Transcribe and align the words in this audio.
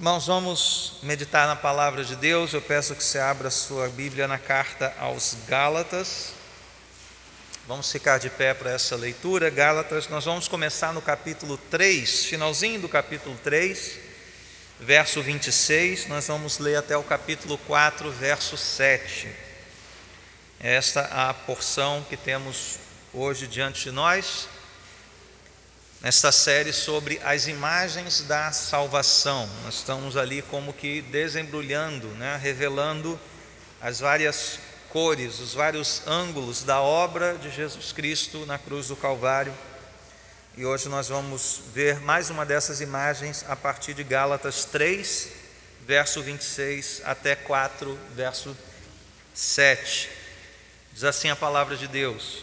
Irmãos, 0.00 0.28
vamos 0.28 0.94
meditar 1.02 1.46
na 1.46 1.54
palavra 1.54 2.02
de 2.02 2.16
Deus. 2.16 2.54
Eu 2.54 2.62
peço 2.62 2.94
que 2.94 3.04
você 3.04 3.18
abra 3.18 3.50
sua 3.50 3.86
Bíblia 3.90 4.26
na 4.26 4.38
carta 4.38 4.94
aos 4.98 5.36
Gálatas. 5.46 6.32
Vamos 7.68 7.92
ficar 7.92 8.16
de 8.16 8.30
pé 8.30 8.54
para 8.54 8.70
essa 8.70 8.96
leitura. 8.96 9.50
Gálatas, 9.50 10.08
nós 10.08 10.24
vamos 10.24 10.48
começar 10.48 10.94
no 10.94 11.02
capítulo 11.02 11.58
3, 11.70 12.24
finalzinho 12.24 12.80
do 12.80 12.88
capítulo 12.88 13.36
3, 13.44 13.98
verso 14.80 15.20
26. 15.20 16.06
Nós 16.06 16.28
vamos 16.28 16.58
ler 16.58 16.76
até 16.76 16.96
o 16.96 17.02
capítulo 17.02 17.58
4, 17.66 18.10
verso 18.10 18.56
7. 18.56 19.28
Esta 20.60 21.00
é 21.00 21.28
a 21.28 21.34
porção 21.34 22.06
que 22.08 22.16
temos 22.16 22.78
hoje 23.12 23.46
diante 23.46 23.84
de 23.84 23.90
nós 23.90 24.48
nesta 26.00 26.32
série 26.32 26.72
sobre 26.72 27.20
as 27.22 27.46
imagens 27.46 28.22
da 28.22 28.50
salvação. 28.52 29.48
Nós 29.64 29.74
estamos 29.74 30.16
ali 30.16 30.40
como 30.40 30.72
que 30.72 31.02
desembrulhando, 31.02 32.08
né, 32.08 32.38
revelando 32.40 33.20
as 33.80 34.00
várias 34.00 34.58
cores, 34.88 35.38
os 35.38 35.52
vários 35.52 36.02
ângulos 36.06 36.62
da 36.62 36.80
obra 36.80 37.36
de 37.36 37.50
Jesus 37.50 37.92
Cristo 37.92 38.46
na 38.46 38.58
cruz 38.58 38.88
do 38.88 38.96
Calvário. 38.96 39.52
E 40.56 40.64
hoje 40.64 40.88
nós 40.88 41.08
vamos 41.08 41.62
ver 41.72 42.00
mais 42.00 42.30
uma 42.30 42.46
dessas 42.46 42.80
imagens 42.80 43.44
a 43.46 43.54
partir 43.54 43.92
de 43.92 44.02
Gálatas 44.02 44.64
3, 44.64 45.28
verso 45.86 46.22
26 46.22 47.02
até 47.04 47.36
4, 47.36 47.98
verso 48.14 48.56
7. 49.34 50.10
Diz 50.92 51.04
assim 51.04 51.28
a 51.28 51.36
palavra 51.36 51.76
de 51.76 51.86
Deus: 51.86 52.42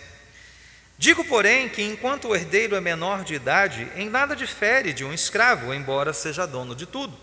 Digo, 1.01 1.25
porém, 1.25 1.67
que 1.67 1.81
enquanto 1.81 2.27
o 2.27 2.35
herdeiro 2.35 2.75
é 2.75 2.79
menor 2.79 3.23
de 3.23 3.33
idade, 3.33 3.91
em 3.95 4.07
nada 4.07 4.35
difere 4.35 4.93
de 4.93 5.03
um 5.03 5.11
escravo, 5.11 5.73
embora 5.73 6.13
seja 6.13 6.45
dono 6.45 6.75
de 6.75 6.85
tudo. 6.85 7.17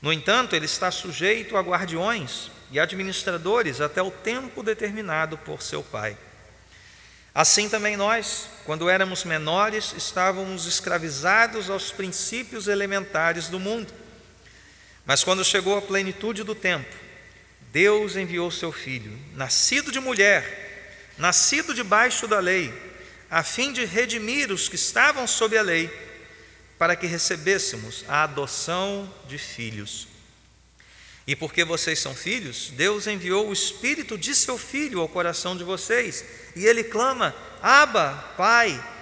No 0.00 0.12
entanto, 0.12 0.54
ele 0.54 0.66
está 0.66 0.88
sujeito 0.92 1.56
a 1.56 1.60
guardiões 1.62 2.48
e 2.70 2.78
administradores 2.78 3.80
até 3.80 4.00
o 4.00 4.12
tempo 4.12 4.62
determinado 4.62 5.36
por 5.36 5.62
seu 5.62 5.82
pai. 5.82 6.16
Assim 7.34 7.68
também 7.68 7.96
nós, 7.96 8.48
quando 8.64 8.88
éramos 8.88 9.24
menores, 9.24 9.92
estávamos 9.96 10.64
escravizados 10.68 11.68
aos 11.68 11.90
princípios 11.90 12.68
elementares 12.68 13.48
do 13.48 13.58
mundo. 13.58 13.92
Mas 15.04 15.24
quando 15.24 15.44
chegou 15.44 15.76
a 15.76 15.82
plenitude 15.82 16.44
do 16.44 16.54
tempo, 16.54 16.94
Deus 17.72 18.14
enviou 18.14 18.48
seu 18.48 18.70
filho, 18.70 19.18
nascido 19.34 19.90
de 19.90 19.98
mulher, 19.98 20.65
nascido 21.18 21.74
debaixo 21.74 22.26
da 22.26 22.38
lei, 22.38 22.72
a 23.30 23.42
fim 23.42 23.72
de 23.72 23.84
redimir 23.84 24.52
os 24.52 24.68
que 24.68 24.76
estavam 24.76 25.26
sob 25.26 25.56
a 25.56 25.62
lei, 25.62 25.90
para 26.78 26.94
que 26.94 27.06
recebêssemos 27.06 28.04
a 28.06 28.22
adoção 28.24 29.12
de 29.26 29.38
filhos. 29.38 30.08
E 31.26 31.34
porque 31.34 31.64
vocês 31.64 31.98
são 31.98 32.14
filhos, 32.14 32.70
Deus 32.70 33.06
enviou 33.06 33.48
o 33.48 33.52
Espírito 33.52 34.16
de 34.16 34.34
seu 34.34 34.56
Filho 34.56 35.00
ao 35.00 35.08
coração 35.08 35.56
de 35.56 35.64
vocês, 35.64 36.24
e 36.54 36.64
ele 36.64 36.84
clama: 36.84 37.34
Abba, 37.62 38.12
Pai. 38.36 38.92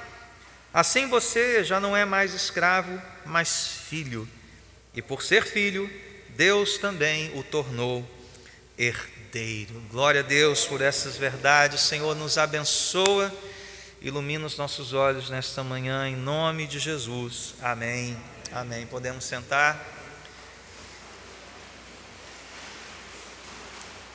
Assim 0.72 1.06
você 1.06 1.62
já 1.62 1.78
não 1.78 1.96
é 1.96 2.04
mais 2.04 2.32
escravo, 2.34 3.00
mas 3.24 3.82
filho. 3.88 4.28
E 4.94 5.02
por 5.02 5.22
ser 5.22 5.44
filho, 5.44 5.88
Deus 6.30 6.78
também 6.78 7.30
o 7.38 7.44
tornou 7.44 8.08
herdeiro 8.76 9.13
Glória 9.90 10.20
a 10.20 10.22
Deus 10.22 10.64
por 10.64 10.80
essas 10.80 11.16
verdades. 11.16 11.80
Senhor, 11.80 12.14
nos 12.14 12.38
abençoa, 12.38 13.34
ilumina 14.00 14.46
os 14.46 14.56
nossos 14.56 14.92
olhos 14.92 15.28
nesta 15.28 15.64
manhã, 15.64 16.08
em 16.08 16.14
nome 16.14 16.68
de 16.68 16.78
Jesus. 16.78 17.54
Amém. 17.60 18.16
Amém. 18.52 18.86
Podemos 18.86 19.24
sentar. 19.24 19.76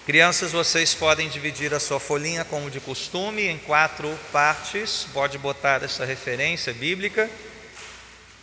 Crianças, 0.06 0.54
vocês 0.54 0.94
podem 0.94 1.28
dividir 1.28 1.74
a 1.74 1.82
sua 1.82 2.00
folhinha 2.00 2.46
como 2.46 2.72
de 2.72 2.80
costume 2.80 3.46
em 3.46 3.58
quatro 3.58 4.18
partes. 4.32 5.06
Pode 5.12 5.38
botar 5.38 5.84
essa 5.84 6.06
referência 6.06 6.74
bíblica. 6.74 7.30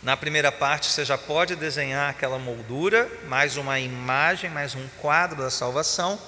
Na 0.03 0.15
primeira 0.15 0.51
parte, 0.51 0.91
você 0.91 1.03
já 1.03 1.17
pode 1.17 1.55
desenhar 1.55 2.11
aquela 2.11 2.37
moldura, 2.37 3.09
mais 3.27 3.57
uma 3.57 3.79
imagem, 3.79 4.51
mais 4.51 4.75
um 4.75 4.87
quadro 5.01 5.41
da 5.41 5.49
salvação 5.49 6.21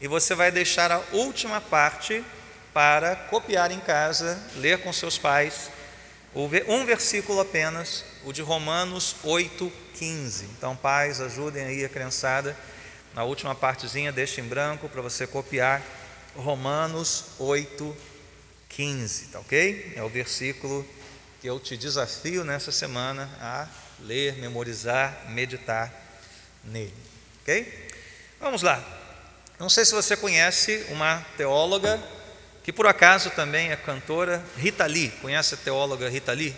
e 0.00 0.08
você 0.08 0.34
vai 0.34 0.50
deixar 0.50 0.92
a 0.92 1.02
última 1.12 1.60
parte 1.60 2.24
para 2.72 3.16
copiar 3.16 3.70
em 3.70 3.80
casa, 3.80 4.38
ler 4.56 4.82
com 4.82 4.92
seus 4.92 5.16
pais, 5.16 5.70
um 6.68 6.84
versículo 6.84 7.40
apenas, 7.40 8.04
o 8.22 8.32
de 8.32 8.42
Romanos 8.42 9.16
8,15. 9.24 10.44
Então, 10.56 10.76
pais, 10.76 11.20
ajudem 11.20 11.64
aí 11.64 11.84
a 11.84 11.88
criançada, 11.88 12.54
na 13.14 13.24
última 13.24 13.54
partezinha, 13.54 14.12
deixe 14.12 14.42
em 14.42 14.44
branco 14.44 14.88
para 14.90 15.00
você 15.00 15.26
copiar 15.26 15.82
Romanos 16.34 17.24
8,15, 17.40 19.30
tá 19.32 19.40
ok? 19.40 19.94
É 19.96 20.02
o 20.02 20.08
versículo 20.10 20.86
que 21.40 21.46
eu 21.46 21.58
te 21.58 21.78
desafio 21.78 22.44
nessa 22.44 22.70
semana 22.70 23.30
a 23.40 23.66
ler, 24.00 24.36
memorizar, 24.36 25.30
meditar 25.30 25.90
nele, 26.62 26.92
ok? 27.40 27.88
Vamos 28.38 28.60
lá. 28.60 29.05
Não 29.58 29.70
sei 29.70 29.86
se 29.86 29.94
você 29.94 30.16
conhece 30.16 30.84
uma 30.90 31.24
teóloga 31.36 31.98
que 32.62 32.72
por 32.72 32.86
acaso 32.86 33.30
também 33.30 33.70
é 33.70 33.76
cantora, 33.76 34.44
Rita 34.58 34.84
Lee. 34.84 35.10
Conhece 35.22 35.54
a 35.54 35.56
teóloga 35.56 36.10
Rita 36.10 36.32
Lee? 36.32 36.54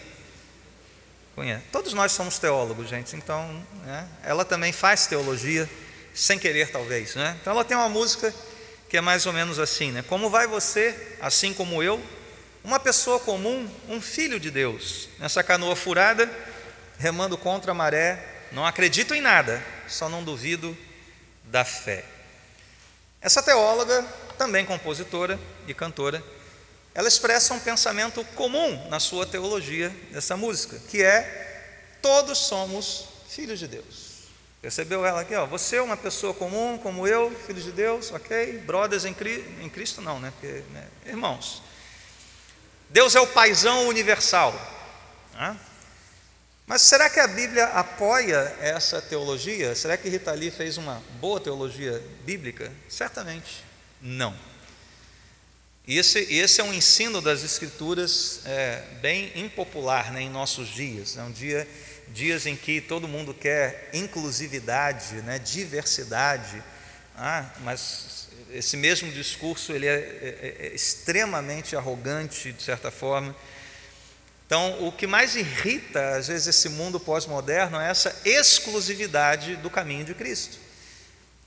Conhece. 1.35 1.63
Todos 1.71 1.93
nós 1.93 2.11
somos 2.11 2.39
teólogos, 2.39 2.89
gente. 2.89 3.15
Então, 3.15 3.65
né, 3.85 4.09
ela 4.25 4.45
também 4.45 4.73
faz 4.73 5.07
teologia 5.07 5.69
sem 6.13 6.39
querer, 6.39 6.73
talvez. 6.73 7.15
Né? 7.15 7.37
Então, 7.41 7.53
ela 7.53 7.65
tem 7.65 7.77
uma 7.77 7.89
música 7.89 8.35
que 8.89 8.97
é 8.97 9.01
mais 9.01 9.27
ou 9.27 9.33
menos 9.33 9.59
assim, 9.59 9.93
né? 9.93 10.03
Como 10.09 10.31
vai 10.31 10.47
você, 10.47 11.17
assim 11.21 11.53
como 11.53 11.83
eu, 11.83 12.03
uma 12.65 12.81
pessoa 12.81 13.21
comum, 13.21 13.71
um 13.89 14.01
filho 14.01 14.41
de 14.41 14.51
Deus, 14.51 15.09
nessa 15.19 15.45
canoa 15.45 15.77
furada, 15.77 16.29
remando 16.99 17.37
contra 17.37 17.73
a 17.73 17.75
maré, 17.75 18.19
não 18.51 18.67
acredito 18.67 19.15
em 19.15 19.21
nada, 19.21 19.63
só 19.87 20.09
não 20.09 20.25
duvido 20.25 20.77
da 21.45 21.65
fé. 21.65 22.03
Essa 23.29 23.43
teóloga, 23.43 24.03
também 24.39 24.65
compositora 24.65 25.39
e 25.67 25.75
cantora, 25.75 26.25
ela 26.95 27.07
expressa 27.07 27.53
um 27.53 27.61
pensamento 27.61 28.25
comum 28.35 28.89
na 28.89 28.99
sua 28.99 29.27
teologia 29.27 29.95
dessa 30.11 30.35
música, 30.35 30.81
que 30.89 31.03
é 31.03 31.99
todos 32.01 32.39
somos 32.39 33.07
filhos 33.29 33.59
de 33.59 33.69
Deus. 33.69 34.31
Percebeu 34.63 35.05
ela 35.05 35.21
aqui? 35.21 35.35
Ó, 35.35 35.45
você 35.45 35.77
é 35.77 35.83
uma 35.83 35.95
pessoa 35.95 36.33
comum 36.33 36.79
como 36.79 37.07
eu, 37.07 37.31
filho 37.47 37.61
de 37.61 37.71
Deus, 37.71 38.11
ok? 38.13 38.61
Brothers 38.61 39.05
em, 39.05 39.15
em 39.61 39.69
Cristo, 39.69 40.01
não, 40.01 40.19
né? 40.19 40.33
Porque, 40.41 40.63
né? 40.73 40.89
Irmãos, 41.05 41.61
Deus 42.89 43.15
é 43.15 43.21
o 43.21 43.27
paisão 43.27 43.89
universal. 43.89 44.55
Né? 45.35 45.55
Mas 46.69 46.83
será 46.83 47.09
que 47.09 47.19
a 47.19 47.27
Bíblia 47.27 47.65
apoia 47.69 48.55
essa 48.61 49.01
teologia? 49.01 49.75
Será 49.75 49.97
que 49.97 50.07
Rita 50.07 50.33
Lee 50.33 50.51
fez 50.51 50.77
uma 50.77 51.03
boa 51.19 51.41
teologia 51.41 51.99
bíblica? 52.27 52.71
Certamente 52.91 53.65
não. 54.03 54.37
Esse, 55.87 56.19
esse 56.31 56.61
é 56.61 56.65
um 56.65 56.75
ensino 56.75 57.23
das 57.23 57.43
Escrituras 57.43 58.43
é, 58.45 58.83
bem 59.01 59.33
impopular 59.35 60.13
né, 60.13 60.21
em 60.21 60.29
nossos 60.29 60.69
dias. 60.69 61.17
É 61.17 61.23
um 61.23 61.33
dia, 61.33 61.67
dias 62.09 62.45
em 62.45 62.55
que 62.55 62.83
todo 62.83 63.09
mundo 63.09 63.33
quer 63.33 63.89
inclusividade, 63.95 65.15
né, 65.23 65.39
diversidade, 65.39 66.63
ah, 67.17 67.51
mas 67.61 68.29
esse 68.53 68.77
mesmo 68.77 69.11
discurso 69.11 69.73
ele 69.73 69.87
é, 69.87 69.95
é, 69.95 70.57
é 70.67 70.75
extremamente 70.75 71.75
arrogante, 71.75 72.53
de 72.53 72.63
certa 72.63 72.91
forma 72.91 73.35
então, 74.49 74.87
o 74.87 74.91
que 74.91 75.07
mais 75.07 75.37
irrita, 75.37 76.17
às 76.17 76.29
vezes, 76.29 76.47
esse 76.47 76.71
mundo 76.71 76.99
pós-moderno 76.99 77.79
é 77.79 77.91
essa 77.91 78.19
exclusividade 78.25 79.57
do 79.57 79.69
caminho 79.69 80.07
de 80.07 80.15
Cristo. 80.15 80.57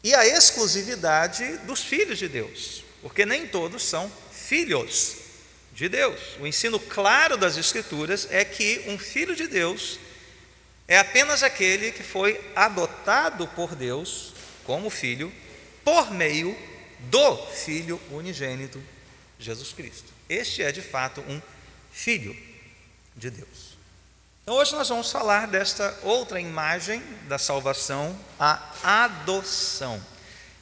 E 0.04 0.14
a 0.14 0.24
exclusividade 0.24 1.58
dos 1.66 1.82
filhos 1.82 2.20
de 2.20 2.28
Deus, 2.28 2.84
porque 3.02 3.26
nem 3.26 3.48
todos 3.48 3.82
são 3.82 4.12
filhos 4.32 5.16
de 5.74 5.90
Deus. 5.90 6.20
O 6.40 6.46
ensino 6.46 6.80
claro 6.80 7.38
das 7.38 7.58
Escrituras 7.58 8.28
é 8.30 8.46
que 8.46 8.84
um 8.86 9.00
filho 9.00 9.36
de 9.36 9.48
Deus 9.48 9.98
é 10.88 11.00
apenas 11.00 11.42
aquele 11.42 11.92
que 11.92 12.04
foi 12.04 12.40
adotado 12.56 13.48
por 13.48 13.74
Deus 13.74 14.32
como 14.64 14.92
filho 14.92 15.34
por 15.84 16.12
meio 16.12 16.56
do 17.00 17.48
Filho 17.48 18.00
unigênito 18.12 18.80
Jesus 19.40 19.74
Cristo. 19.74 20.14
Este 20.30 20.62
é 20.62 20.72
de 20.72 20.84
fato 20.84 21.22
um 21.22 21.42
filho 21.92 22.51
de 23.16 23.30
Deus. 23.30 23.78
Então 24.44 24.56
hoje 24.56 24.74
nós 24.74 24.90
vamos 24.90 25.12
falar 25.12 25.48
desta 25.48 25.98
outra 26.04 26.40
imagem 26.40 27.02
da 27.28 27.38
salvação, 27.38 28.18
a 28.40 28.60
adoção. 28.84 30.02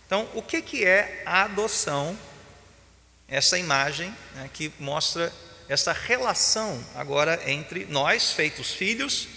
Então, 0.05 0.27
o 0.33 0.41
que, 0.41 0.61
que 0.61 0.85
é 0.85 1.21
a 1.25 1.43
adoção? 1.43 2.17
Essa 3.27 3.59
imagem 3.59 4.13
né, 4.33 4.49
que 4.51 4.73
mostra 4.79 5.31
essa 5.67 5.93
relação 5.93 6.83
agora 6.95 7.39
entre 7.49 7.85
nós, 7.85 8.31
feitos 8.31 8.71
filhos, 8.71 9.27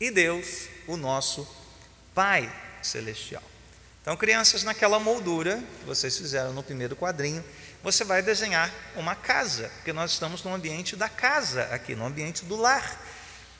e 0.00 0.10
Deus, 0.10 0.68
o 0.86 0.96
nosso 0.96 1.46
Pai 2.14 2.50
Celestial. 2.82 3.42
Então, 4.00 4.16
crianças, 4.16 4.64
naquela 4.64 4.98
moldura 4.98 5.62
que 5.80 5.84
vocês 5.84 6.16
fizeram 6.16 6.54
no 6.54 6.62
primeiro 6.62 6.96
quadrinho, 6.96 7.44
você 7.82 8.04
vai 8.04 8.22
desenhar 8.22 8.70
uma 8.94 9.14
casa, 9.14 9.70
porque 9.76 9.92
nós 9.92 10.12
estamos 10.12 10.42
no 10.42 10.54
ambiente 10.54 10.96
da 10.96 11.08
casa 11.08 11.64
aqui, 11.72 11.94
no 11.94 12.06
ambiente 12.06 12.44
do 12.44 12.56
lar. 12.56 13.00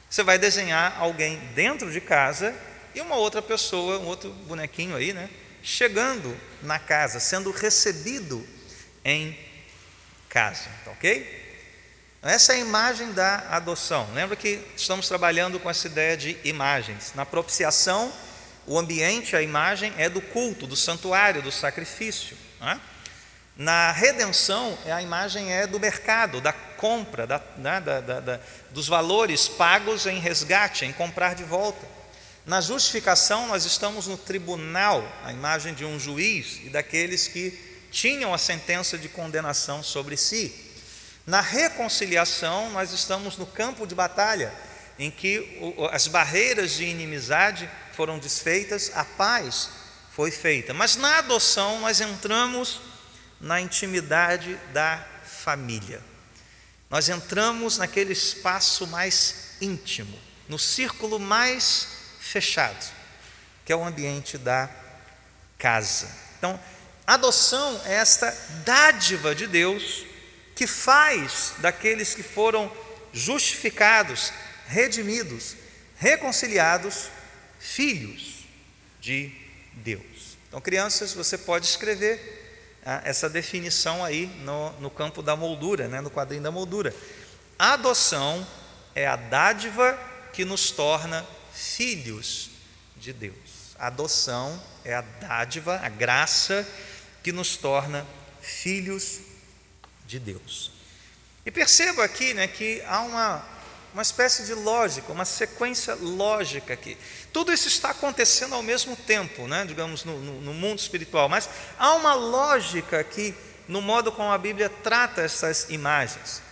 Você 0.08 0.22
vai 0.22 0.38
desenhar 0.38 0.96
alguém 0.99 1.38
dentro 1.55 1.90
de 1.90 2.00
casa 2.00 2.55
e 2.94 3.00
uma 3.00 3.17
outra 3.17 3.40
pessoa, 3.40 3.99
um 3.99 4.06
outro 4.06 4.31
bonequinho 4.31 4.96
aí, 4.96 5.12
né? 5.12 5.31
Chegando 5.62 6.37
na 6.62 6.78
casa, 6.78 7.20
sendo 7.20 7.50
recebido 7.50 8.46
em 9.05 9.38
casa, 10.28 10.69
tá 10.84 10.90
ok? 10.90 11.40
Essa 12.22 12.52
é 12.52 12.56
a 12.56 12.58
imagem 12.58 13.12
da 13.12 13.46
adoção. 13.50 14.06
Lembra 14.12 14.37
que 14.37 14.61
estamos 14.76 15.08
trabalhando 15.08 15.58
com 15.58 15.70
essa 15.70 15.87
ideia 15.87 16.17
de 16.17 16.37
imagens. 16.44 17.12
Na 17.14 17.25
propiciação, 17.25 18.12
o 18.67 18.78
ambiente, 18.78 19.34
a 19.34 19.40
imagem 19.40 19.93
é 19.96 20.08
do 20.08 20.20
culto, 20.20 20.67
do 20.67 20.76
santuário, 20.76 21.40
do 21.40 21.50
sacrifício. 21.50 22.37
É? 22.61 22.90
Na 23.56 23.93
redenção, 23.93 24.79
a 24.87 25.02
imagem 25.02 25.52
é 25.52 25.67
do 25.67 25.79
mercado, 25.79 26.41
da 26.41 26.52
compra, 26.52 27.26
né, 27.58 27.81
da, 27.81 28.00
da, 28.00 28.20
da, 28.20 28.41
dos 28.70 28.88
valores 28.88 29.49
pagos 29.49 30.06
em 30.06 30.19
resgate, 30.19 30.85
em 30.85 30.93
comprar 30.93 31.35
de 31.35 31.44
volta. 31.44 31.87
Na 32.47 32.61
justificação, 32.61 33.49
nós 33.49 33.64
estamos 33.64 34.06
no 34.06 34.17
tribunal, 34.17 35.06
a 35.25 35.32
imagem 35.32 35.75
de 35.75 35.85
um 35.85 36.00
juiz 36.00 36.61
e 36.64 36.70
daqueles 36.70 37.29
que 37.29 37.50
tinham 37.91 38.32
a 38.32 38.38
sentença 38.38 38.97
de 38.97 39.08
condenação 39.08 39.82
sobre 39.82 40.17
si. 40.17 40.55
Na 41.26 41.41
reconciliação, 41.41 42.70
nós 42.70 42.93
estamos 42.93 43.37
no 43.37 43.46
campo 43.46 43.87
de 43.87 43.94
batalha, 43.94 44.53
em 44.99 45.11
que 45.11 45.61
as 45.93 46.06
barreiras 46.06 46.73
de 46.73 46.85
inimizade 46.85 47.69
foram 47.93 48.19
desfeitas, 48.19 48.91
a 48.94 49.05
paz 49.05 49.69
foi 50.11 50.31
feita. 50.31 50.73
Mas 50.73 50.96
na 50.96 51.19
adoção, 51.19 51.81
nós 51.81 52.00
entramos 52.00 52.81
na 53.41 53.61
intimidade 53.61 54.55
da 54.73 55.05
família. 55.25 56.01
Nós 56.91 57.09
entramos 57.09 57.79
naquele 57.79 58.13
espaço 58.13 58.87
mais 58.87 59.57
íntimo, 59.61 60.19
no 60.49 60.59
círculo 60.59 61.19
mais 61.19 61.89
fechado, 62.21 62.85
que 63.65 63.73
é 63.73 63.77
o 63.77 63.85
ambiente 63.85 64.37
da 64.37 64.69
casa. 65.57 66.09
Então, 66.37 66.61
adoção 67.07 67.81
é 67.87 67.95
esta 67.95 68.31
dádiva 68.65 69.35
de 69.35 69.47
Deus 69.47 70.05
que 70.55 70.67
faz 70.67 71.55
daqueles 71.59 72.15
que 72.15 72.23
foram 72.23 72.71
justificados, 73.13 74.33
redimidos, 74.67 75.57
reconciliados, 75.97 77.09
filhos 77.59 78.45
de 79.01 79.33
Deus. 79.75 80.37
Então, 80.49 80.61
crianças, 80.61 81.15
você 81.15 81.39
pode 81.39 81.67
escrever 81.67 82.40
essa 83.05 83.29
definição 83.29 84.05
aí 84.05 84.27
no, 84.43 84.73
no 84.81 84.91
campo 84.91 85.23
da 85.23 85.37
moldura, 85.37 85.88
né, 85.88 86.00
no 86.00 86.11
quadrinho 86.11 86.43
da 86.43 86.50
moldura. 86.50 86.94
A 87.59 87.75
adoção 87.75 88.47
é 88.94 89.06
a 89.06 89.17
dádiva 89.17 89.99
que 90.32 90.44
nos 90.44 90.71
torna 90.71 91.27
filhos 91.53 92.50
de 92.97 93.12
Deus. 93.12 93.75
A 93.79 93.88
adoção 93.88 94.61
é 94.85 94.94
a 94.94 95.03
dádiva, 95.03 95.79
a 95.82 95.88
graça 95.88 96.67
que 97.23 97.32
nos 97.32 97.56
torna 97.56 98.06
filhos 98.41 99.21
de 100.06 100.19
Deus. 100.19 100.73
E 101.44 101.50
perceba 101.50 102.05
aqui 102.05 102.35
né, 102.35 102.47
que 102.47 102.82
há 102.87 103.00
uma, 103.03 103.44
uma 103.93 104.03
espécie 104.03 104.45
de 104.45 104.55
lógica, 104.55 105.13
uma 105.13 105.25
sequência 105.25 105.95
lógica 105.95 106.73
aqui. 106.73 106.97
Tudo 107.33 107.53
isso 107.53 107.69
está 107.69 107.91
acontecendo 107.91 108.55
ao 108.55 108.63
mesmo 108.63 108.95
tempo, 108.97 109.47
né, 109.47 109.65
digamos, 109.67 110.05
no, 110.05 110.19
no, 110.19 110.41
no 110.41 110.55
mundo 110.55 110.79
espiritual, 110.79 111.29
mas 111.29 111.49
há 111.79 111.95
uma 111.95 112.15
lógica 112.15 113.01
aqui 113.01 113.35
no 113.67 113.81
modo 113.81 114.11
como 114.11 114.31
a 114.31 114.39
Bíblia 114.39 114.69
trata 114.69 115.23
essas 115.23 115.71
imagens. 115.71 116.43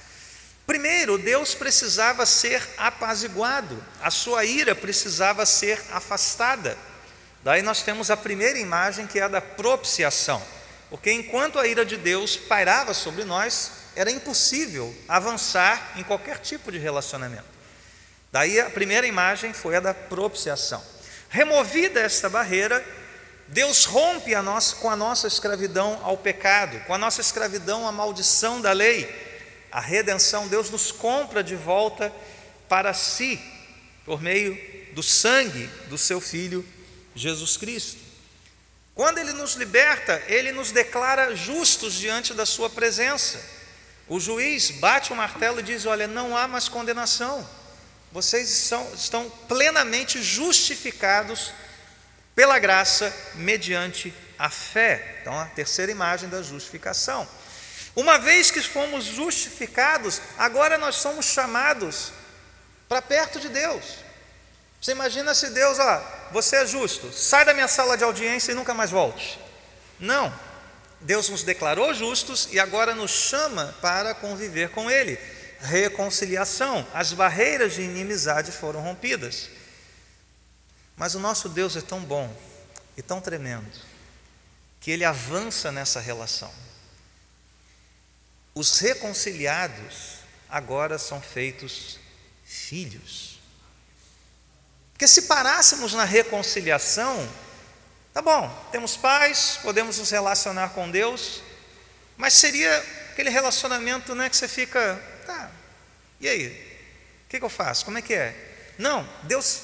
Primeiro, 0.66 1.16
Deus 1.16 1.54
precisava 1.54 2.26
ser 2.26 2.62
apaziguado, 2.76 3.82
a 4.02 4.10
sua 4.10 4.44
ira 4.44 4.74
precisava 4.74 5.46
ser 5.46 5.82
afastada. 5.92 6.76
Daí 7.42 7.62
nós 7.62 7.82
temos 7.82 8.10
a 8.10 8.16
primeira 8.16 8.58
imagem 8.58 9.06
que 9.06 9.18
é 9.18 9.22
a 9.22 9.28
da 9.28 9.40
propiciação. 9.40 10.42
Porque 10.90 11.10
enquanto 11.12 11.58
a 11.58 11.66
ira 11.66 11.84
de 11.84 11.96
Deus 11.96 12.36
pairava 12.36 12.94
sobre 12.94 13.24
nós, 13.24 13.70
era 13.98 14.12
impossível 14.12 14.94
avançar 15.08 15.94
em 15.96 16.04
qualquer 16.04 16.38
tipo 16.38 16.70
de 16.70 16.78
relacionamento. 16.78 17.48
Daí 18.30 18.60
a 18.60 18.70
primeira 18.70 19.08
imagem 19.08 19.52
foi 19.52 19.74
a 19.74 19.80
da 19.80 19.92
propiciação. 19.92 20.80
Removida 21.28 21.98
esta 21.98 22.28
barreira, 22.28 22.86
Deus 23.48 23.86
rompe 23.86 24.36
a 24.36 24.40
nossa, 24.40 24.76
com 24.76 24.88
a 24.88 24.94
nossa 24.94 25.26
escravidão 25.26 25.98
ao 26.04 26.16
pecado, 26.16 26.78
com 26.86 26.94
a 26.94 26.98
nossa 26.98 27.20
escravidão 27.20 27.88
à 27.88 27.90
maldição 27.90 28.60
da 28.60 28.70
lei. 28.70 29.12
A 29.72 29.80
redenção, 29.80 30.46
Deus 30.46 30.70
nos 30.70 30.92
compra 30.92 31.42
de 31.42 31.56
volta 31.56 32.12
para 32.68 32.94
si, 32.94 33.40
por 34.04 34.22
meio 34.22 34.56
do 34.92 35.02
sangue 35.02 35.66
do 35.88 35.98
seu 35.98 36.20
Filho 36.20 36.64
Jesus 37.16 37.56
Cristo. 37.56 37.98
Quando 38.94 39.18
Ele 39.18 39.32
nos 39.32 39.54
liberta, 39.54 40.22
Ele 40.28 40.52
nos 40.52 40.70
declara 40.70 41.34
justos 41.34 41.94
diante 41.94 42.32
da 42.32 42.46
Sua 42.46 42.70
presença. 42.70 43.57
O 44.08 44.18
juiz 44.18 44.70
bate 44.70 45.12
o 45.12 45.16
martelo 45.16 45.60
e 45.60 45.62
diz: 45.62 45.84
Olha, 45.84 46.06
não 46.06 46.36
há 46.36 46.48
mais 46.48 46.68
condenação, 46.68 47.46
vocês 48.10 48.48
são, 48.48 48.94
estão 48.94 49.28
plenamente 49.46 50.22
justificados 50.22 51.52
pela 52.34 52.58
graça 52.58 53.14
mediante 53.34 54.14
a 54.38 54.48
fé. 54.48 55.18
Então, 55.20 55.38
a 55.38 55.44
terceira 55.46 55.92
imagem 55.92 56.28
da 56.28 56.40
justificação. 56.42 57.28
Uma 57.94 58.18
vez 58.18 58.50
que 58.50 58.62
fomos 58.62 59.04
justificados, 59.04 60.22
agora 60.38 60.78
nós 60.78 60.96
somos 60.96 61.26
chamados 61.26 62.12
para 62.88 63.02
perto 63.02 63.40
de 63.40 63.48
Deus. 63.48 63.84
Você 64.80 64.92
imagina 64.92 65.34
se 65.34 65.50
Deus, 65.50 65.78
ó, 65.78 66.28
você 66.30 66.56
é 66.56 66.66
justo, 66.66 67.12
sai 67.12 67.44
da 67.44 67.52
minha 67.52 67.66
sala 67.66 67.96
de 67.96 68.04
audiência 68.04 68.52
e 68.52 68.54
nunca 68.54 68.72
mais 68.72 68.90
volte. 68.90 69.38
Não. 69.98 70.32
Deus 71.00 71.28
nos 71.28 71.42
declarou 71.42 71.94
justos 71.94 72.48
e 72.50 72.58
agora 72.58 72.94
nos 72.94 73.10
chama 73.10 73.74
para 73.80 74.14
conviver 74.14 74.70
com 74.70 74.90
Ele. 74.90 75.18
Reconciliação, 75.60 76.86
as 76.92 77.12
barreiras 77.12 77.74
de 77.74 77.82
inimizade 77.82 78.52
foram 78.52 78.80
rompidas. 78.80 79.48
Mas 80.96 81.14
o 81.14 81.20
nosso 81.20 81.48
Deus 81.48 81.76
é 81.76 81.80
tão 81.80 82.00
bom 82.00 82.34
e 82.96 83.02
tão 83.02 83.20
tremendo 83.20 83.70
que 84.80 84.90
Ele 84.90 85.04
avança 85.04 85.70
nessa 85.70 86.00
relação. 86.00 86.52
Os 88.54 88.78
reconciliados 88.78 90.18
agora 90.48 90.98
são 90.98 91.20
feitos 91.20 91.98
filhos. 92.44 93.38
Porque 94.92 95.06
se 95.06 95.22
parássemos 95.22 95.92
na 95.92 96.02
reconciliação, 96.02 97.28
tá 98.18 98.22
bom, 98.22 98.68
temos 98.72 98.96
paz, 98.96 99.60
podemos 99.62 99.96
nos 99.96 100.10
relacionar 100.10 100.70
com 100.70 100.90
Deus, 100.90 101.40
mas 102.16 102.34
seria 102.34 102.76
aquele 103.12 103.30
relacionamento 103.30 104.12
né, 104.12 104.28
que 104.28 104.36
você 104.36 104.48
fica, 104.48 105.00
tá, 105.24 105.48
e 106.18 106.28
aí? 106.28 106.48
O 107.24 107.28
que, 107.28 107.38
que 107.38 107.44
eu 107.44 107.48
faço? 107.48 107.84
Como 107.84 107.96
é 107.96 108.02
que 108.02 108.12
é? 108.12 108.34
Não, 108.76 109.08
Deus 109.22 109.60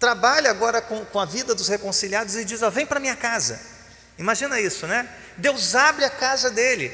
trabalha 0.00 0.50
agora 0.50 0.80
com, 0.80 1.04
com 1.04 1.20
a 1.20 1.26
vida 1.26 1.54
dos 1.54 1.68
reconciliados 1.68 2.36
e 2.36 2.44
diz: 2.46 2.62
ó, 2.62 2.70
vem 2.70 2.86
para 2.86 2.98
minha 2.98 3.16
casa. 3.16 3.60
Imagina 4.16 4.58
isso, 4.58 4.86
né? 4.86 5.06
Deus 5.36 5.74
abre 5.74 6.06
a 6.06 6.10
casa 6.10 6.50
dele, 6.50 6.90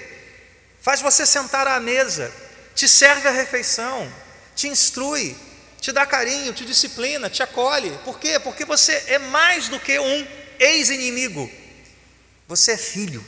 faz 0.81 1.01
você 1.01 1.25
sentar 1.25 1.69
à 1.69 1.79
mesa, 1.79 2.33
te 2.75 2.89
serve 2.89 3.29
a 3.29 3.31
refeição, 3.31 4.13
te 4.57 4.67
instrui, 4.67 5.37
te 5.81 5.93
dá 5.93 6.05
carinho, 6.05 6.53
te 6.53 6.65
disciplina, 6.65 7.31
te 7.31 7.45
acolhe. 7.45 7.97
Por 8.05 8.19
quê? 8.19 8.41
Porque 8.41 8.65
você 8.65 9.05
é 9.07 9.21
mais 9.21 9.69
do 9.69 9.79
que 9.79 10.01
um 10.01 10.44
ex-inimigo. 10.59 11.51
Você 12.49 12.73
é 12.73 12.77
filho. 12.77 13.25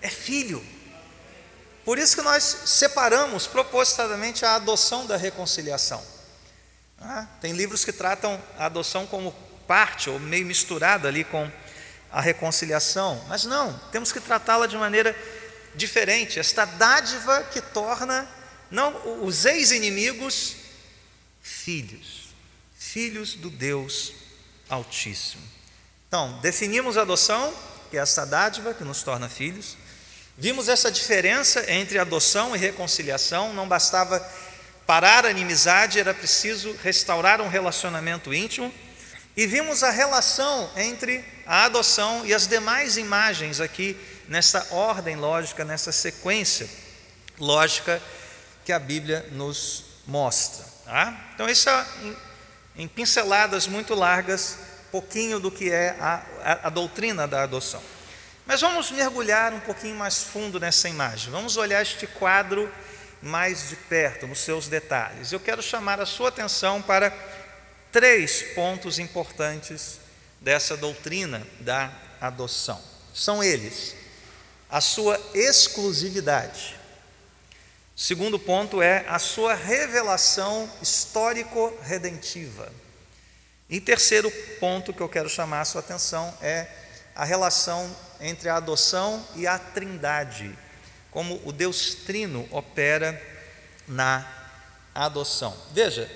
É 0.00 0.08
filho. 0.08 0.64
Por 1.84 1.98
isso 1.98 2.16
que 2.16 2.22
nós 2.22 2.42
separamos 2.66 3.46
propositadamente 3.46 4.44
a 4.44 4.54
adoção 4.54 5.06
da 5.06 5.16
reconciliação. 5.16 6.02
Ah, 7.00 7.26
tem 7.40 7.52
livros 7.52 7.84
que 7.84 7.92
tratam 7.92 8.40
a 8.56 8.66
adoção 8.66 9.06
como 9.06 9.32
parte 9.66 10.08
ou 10.08 10.20
meio 10.20 10.46
misturada 10.46 11.08
ali 11.08 11.24
com 11.24 11.50
a 12.12 12.20
reconciliação, 12.20 13.24
mas 13.26 13.44
não, 13.44 13.76
temos 13.90 14.12
que 14.12 14.20
tratá-la 14.20 14.66
de 14.66 14.76
maneira 14.76 15.16
diferente. 15.74 16.38
Esta 16.38 16.64
dádiva 16.64 17.42
que 17.44 17.60
torna 17.60 18.28
não 18.70 19.24
os 19.24 19.44
ex-inimigos 19.44 20.56
filhos, 21.40 22.28
filhos 22.78 23.34
do 23.34 23.50
Deus 23.50 24.12
Altíssimo. 24.68 25.42
Então, 26.12 26.30
definimos 26.42 26.98
a 26.98 27.00
adoção, 27.00 27.54
que 27.90 27.96
é 27.96 28.00
esta 28.00 28.26
dádiva 28.26 28.74
que 28.74 28.84
nos 28.84 29.02
torna 29.02 29.30
filhos. 29.30 29.78
Vimos 30.36 30.68
essa 30.68 30.92
diferença 30.92 31.72
entre 31.72 31.98
adoção 31.98 32.54
e 32.54 32.58
reconciliação, 32.58 33.54
não 33.54 33.66
bastava 33.66 34.20
parar 34.86 35.24
a 35.24 35.30
inimizade, 35.30 35.98
era 35.98 36.12
preciso 36.12 36.76
restaurar 36.82 37.40
um 37.40 37.48
relacionamento 37.48 38.34
íntimo. 38.34 38.70
E 39.34 39.46
vimos 39.46 39.82
a 39.82 39.88
relação 39.88 40.70
entre 40.76 41.24
a 41.46 41.64
adoção 41.64 42.26
e 42.26 42.34
as 42.34 42.46
demais 42.46 42.98
imagens 42.98 43.58
aqui, 43.58 43.96
nessa 44.28 44.66
ordem 44.70 45.16
lógica, 45.16 45.64
nessa 45.64 45.92
sequência 45.92 46.68
lógica 47.38 48.02
que 48.66 48.72
a 48.72 48.78
Bíblia 48.78 49.26
nos 49.32 49.86
mostra. 50.06 50.62
Tá? 50.84 51.30
Então, 51.34 51.48
isso 51.48 51.70
é 51.70 51.86
em, 52.76 52.86
pinceladas 52.86 53.66
muito 53.66 53.94
largas, 53.94 54.58
pouquinho 54.92 55.40
do 55.40 55.50
que 55.50 55.70
é 55.70 55.96
a, 55.98 56.22
a, 56.44 56.66
a 56.66 56.70
doutrina 56.70 57.26
da 57.26 57.42
adoção. 57.42 57.82
Mas 58.44 58.60
vamos 58.60 58.90
mergulhar 58.90 59.54
um 59.54 59.60
pouquinho 59.60 59.96
mais 59.96 60.22
fundo 60.22 60.60
nessa 60.60 60.86
imagem. 60.86 61.32
Vamos 61.32 61.56
olhar 61.56 61.80
este 61.80 62.06
quadro 62.06 62.70
mais 63.22 63.70
de 63.70 63.76
perto, 63.76 64.26
nos 64.26 64.40
seus 64.40 64.68
detalhes. 64.68 65.32
Eu 65.32 65.40
quero 65.40 65.62
chamar 65.62 65.98
a 65.98 66.04
sua 66.04 66.28
atenção 66.28 66.82
para 66.82 67.10
três 67.90 68.42
pontos 68.54 68.98
importantes 68.98 69.98
dessa 70.40 70.76
doutrina 70.76 71.46
da 71.60 71.90
adoção. 72.20 72.78
São 73.14 73.42
eles: 73.42 73.94
a 74.68 74.82
sua 74.82 75.18
exclusividade. 75.32 76.78
Segundo 77.96 78.38
ponto 78.38 78.82
é 78.82 79.06
a 79.08 79.18
sua 79.18 79.54
revelação 79.54 80.68
histórico-redentiva. 80.82 82.70
E 83.72 83.80
terceiro 83.80 84.30
ponto 84.60 84.92
que 84.92 85.00
eu 85.00 85.08
quero 85.08 85.30
chamar 85.30 85.62
a 85.62 85.64
sua 85.64 85.80
atenção 85.80 86.36
é 86.42 86.68
a 87.14 87.24
relação 87.24 87.90
entre 88.20 88.50
a 88.50 88.56
adoção 88.56 89.26
e 89.34 89.46
a 89.46 89.58
trindade, 89.58 90.54
como 91.10 91.40
o 91.42 91.50
Deus 91.50 91.94
Trino 91.94 92.46
opera 92.50 93.18
na 93.88 94.30
adoção. 94.94 95.56
Veja, 95.70 96.06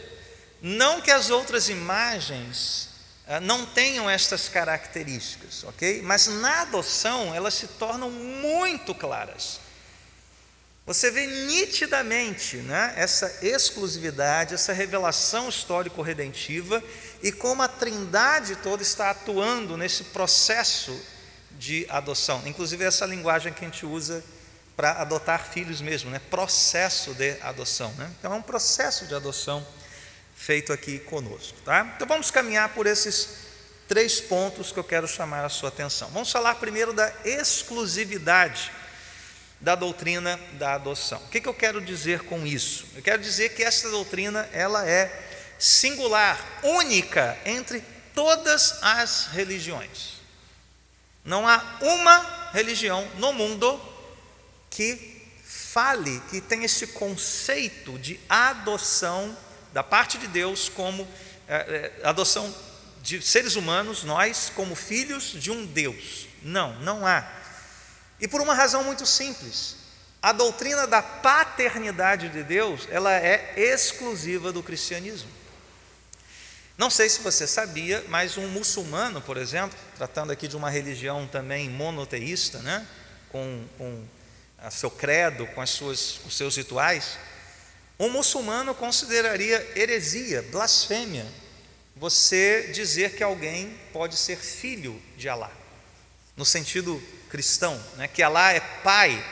não 0.61 1.01
que 1.01 1.11
as 1.11 1.31
outras 1.31 1.71
imagens 1.71 2.91
ah, 3.27 3.41
não 3.41 3.65
tenham 3.65 4.09
estas 4.11 4.51
características, 4.51 5.65
ok? 5.65 6.03
Mas 6.03 6.27
na 6.27 6.61
adoção 6.61 7.35
elas 7.35 7.55
se 7.55 7.69
tornam 7.69 8.11
muito 8.11 8.95
claras. 8.95 9.61
Você 10.87 11.11
vê 11.11 11.26
nitidamente 11.26 12.59
né, 12.59 12.95
essa 12.97 13.40
exclusividade, 13.43 14.55
essa 14.55 14.73
revelação 14.73 15.49
histórico-redentiva 15.49 16.81
e 17.21 17.33
como 17.33 17.61
a 17.61 17.66
trindade 17.66 18.55
toda 18.55 18.85
está 18.85 19.11
atuando 19.11 19.76
nesse 19.76 20.05
processo 20.05 20.97
de 21.59 21.85
adoção. 21.88 22.40
Inclusive 22.47 22.85
essa 22.85 23.05
linguagem 23.05 23.52
que 23.52 23.64
a 23.64 23.69
gente 23.69 23.85
usa 23.85 24.23
para 24.76 24.93
adotar 24.93 25.50
filhos 25.50 25.81
mesmo, 25.81 26.09
né? 26.09 26.21
processo 26.31 27.14
de 27.14 27.33
adoção. 27.40 27.93
Né? 27.95 28.09
Então 28.21 28.33
é 28.33 28.37
um 28.37 28.43
processo 28.43 29.07
de 29.07 29.14
adoção 29.14 29.66
feito 30.37 30.73
aqui 30.73 31.00
conosco. 31.00 31.59
Tá? 31.64 31.95
Então 31.97 32.07
vamos 32.07 32.31
caminhar 32.31 32.69
por 32.69 32.87
esses 32.87 33.31
três 33.88 34.21
pontos 34.21 34.71
que 34.71 34.78
eu 34.78 34.85
quero 34.85 35.09
chamar 35.09 35.45
a 35.45 35.49
sua 35.49 35.69
atenção. 35.69 36.09
Vamos 36.11 36.31
falar 36.31 36.55
primeiro 36.57 36.93
da 36.93 37.12
exclusividade 37.25 38.71
da 39.61 39.75
doutrina 39.75 40.39
da 40.53 40.75
adoção. 40.75 41.19
O 41.19 41.29
que, 41.29 41.47
eu 41.47 41.55
quero 41.55 41.81
dizer 41.81 42.21
com 42.25 42.47
isso? 42.47 42.87
Eu 42.95 43.03
quero 43.03 43.23
dizer 43.23 43.51
que 43.51 43.63
essa 43.63 43.91
doutrina 43.91 44.49
ela 44.53 44.89
é 44.89 45.25
singular, 45.59 46.39
única 46.63 47.39
entre 47.45 47.83
todas 48.15 48.83
as 48.83 49.29
religiões. 49.29 50.17
Não 51.25 51.49
há 51.49 51.79
uma 51.81 52.51
religião 52.53 53.07
no 53.19 53.33
mundo 53.33 53.81
que 54.71 55.17
fale, 55.45 56.21
que 56.31 56.41
tenha 56.41 56.67
esse 56.67 56.87
conceito 56.89 57.99
de 57.99 58.21
adoção 58.29 59.37
da 59.73 59.83
parte 59.83 60.19
de 60.19 60.27
Deus 60.27 60.69
como 60.69 61.07
é, 61.49 61.57
é, 62.01 62.07
adoção 62.09 62.55
de 63.03 63.23
seres 63.23 63.57
humanos, 63.57 64.03
nós 64.05 64.51
como 64.55 64.75
filhos 64.75 65.33
de 65.35 65.51
um 65.51 65.65
Deus. 65.65 66.27
Não, 66.43 66.75
não 66.81 67.07
há. 67.07 67.25
E 68.20 68.26
por 68.26 68.40
uma 68.40 68.54
razão 68.54 68.82
muito 68.85 69.04
simples. 69.06 69.76
A 70.23 70.32
doutrina 70.32 70.87
da 70.87 71.02
paternidade 71.02 72.28
de 72.30 72.42
Deus, 72.42 72.88
ela 72.90 73.14
é 73.14 73.54
exclusiva 73.56 74.52
do 74.52 74.62
cristianismo. 74.62 75.30
Não 76.76 76.90
sei 76.90 77.08
se 77.08 77.20
você 77.20 77.46
sabia, 77.46 78.04
mas 78.08 78.37
um 78.37 78.49
muçulmano, 78.49 79.23
por 79.23 79.37
exemplo, 79.37 79.78
tratando 79.96 80.30
aqui 80.30 80.46
de 80.46 80.56
uma 80.56 80.68
religião 80.68 81.26
também 81.26 81.70
monoteísta, 81.70 82.58
né, 82.58 82.87
com, 83.30 83.64
com 83.78 84.04
a 84.58 84.70
seu 84.70 84.90
credo, 84.90 85.46
com 85.49 85.61
as 85.61 85.70
suas, 85.70 86.20
os 86.26 86.37
seus 86.37 86.56
rituais, 86.56 87.18
um 87.99 88.11
muçulmano 88.11 88.75
consideraria 88.75 89.73
heresia, 89.75 90.42
blasfêmia, 90.50 91.26
você 91.94 92.70
dizer 92.75 93.16
que 93.16 93.23
alguém 93.23 93.78
pode 93.90 94.16
ser 94.16 94.37
filho 94.37 95.00
de 95.16 95.30
Alá, 95.30 95.50
no 96.37 96.44
sentido 96.44 97.02
cristão, 97.37 97.78
né, 97.99 98.09
que 98.09 98.23
Alá 98.23 98.55
é 98.55 98.61
pai, 98.83 99.23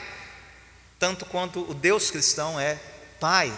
tanto 0.98 1.24
quanto 1.24 1.70
o 1.70 1.72
Deus 1.72 2.10
cristão 2.10 2.60
é 2.60 2.78
pai, 3.18 3.50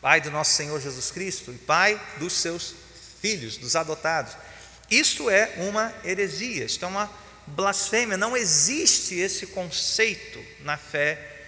pai 0.00 0.20
do 0.20 0.32
nosso 0.32 0.50
Senhor 0.50 0.80
Jesus 0.80 1.12
Cristo 1.12 1.52
e 1.52 1.58
pai 1.58 2.00
dos 2.16 2.32
seus 2.32 2.74
filhos, 3.20 3.56
dos 3.56 3.76
adotados. 3.76 4.36
Isto 4.90 5.30
é 5.30 5.54
uma 5.58 5.94
heresia, 6.04 6.64
isto 6.64 6.84
é 6.84 6.88
uma 6.88 7.08
blasfêmia, 7.46 8.16
não 8.16 8.36
existe 8.36 9.14
esse 9.14 9.46
conceito 9.46 10.44
na 10.64 10.76
fé 10.76 11.44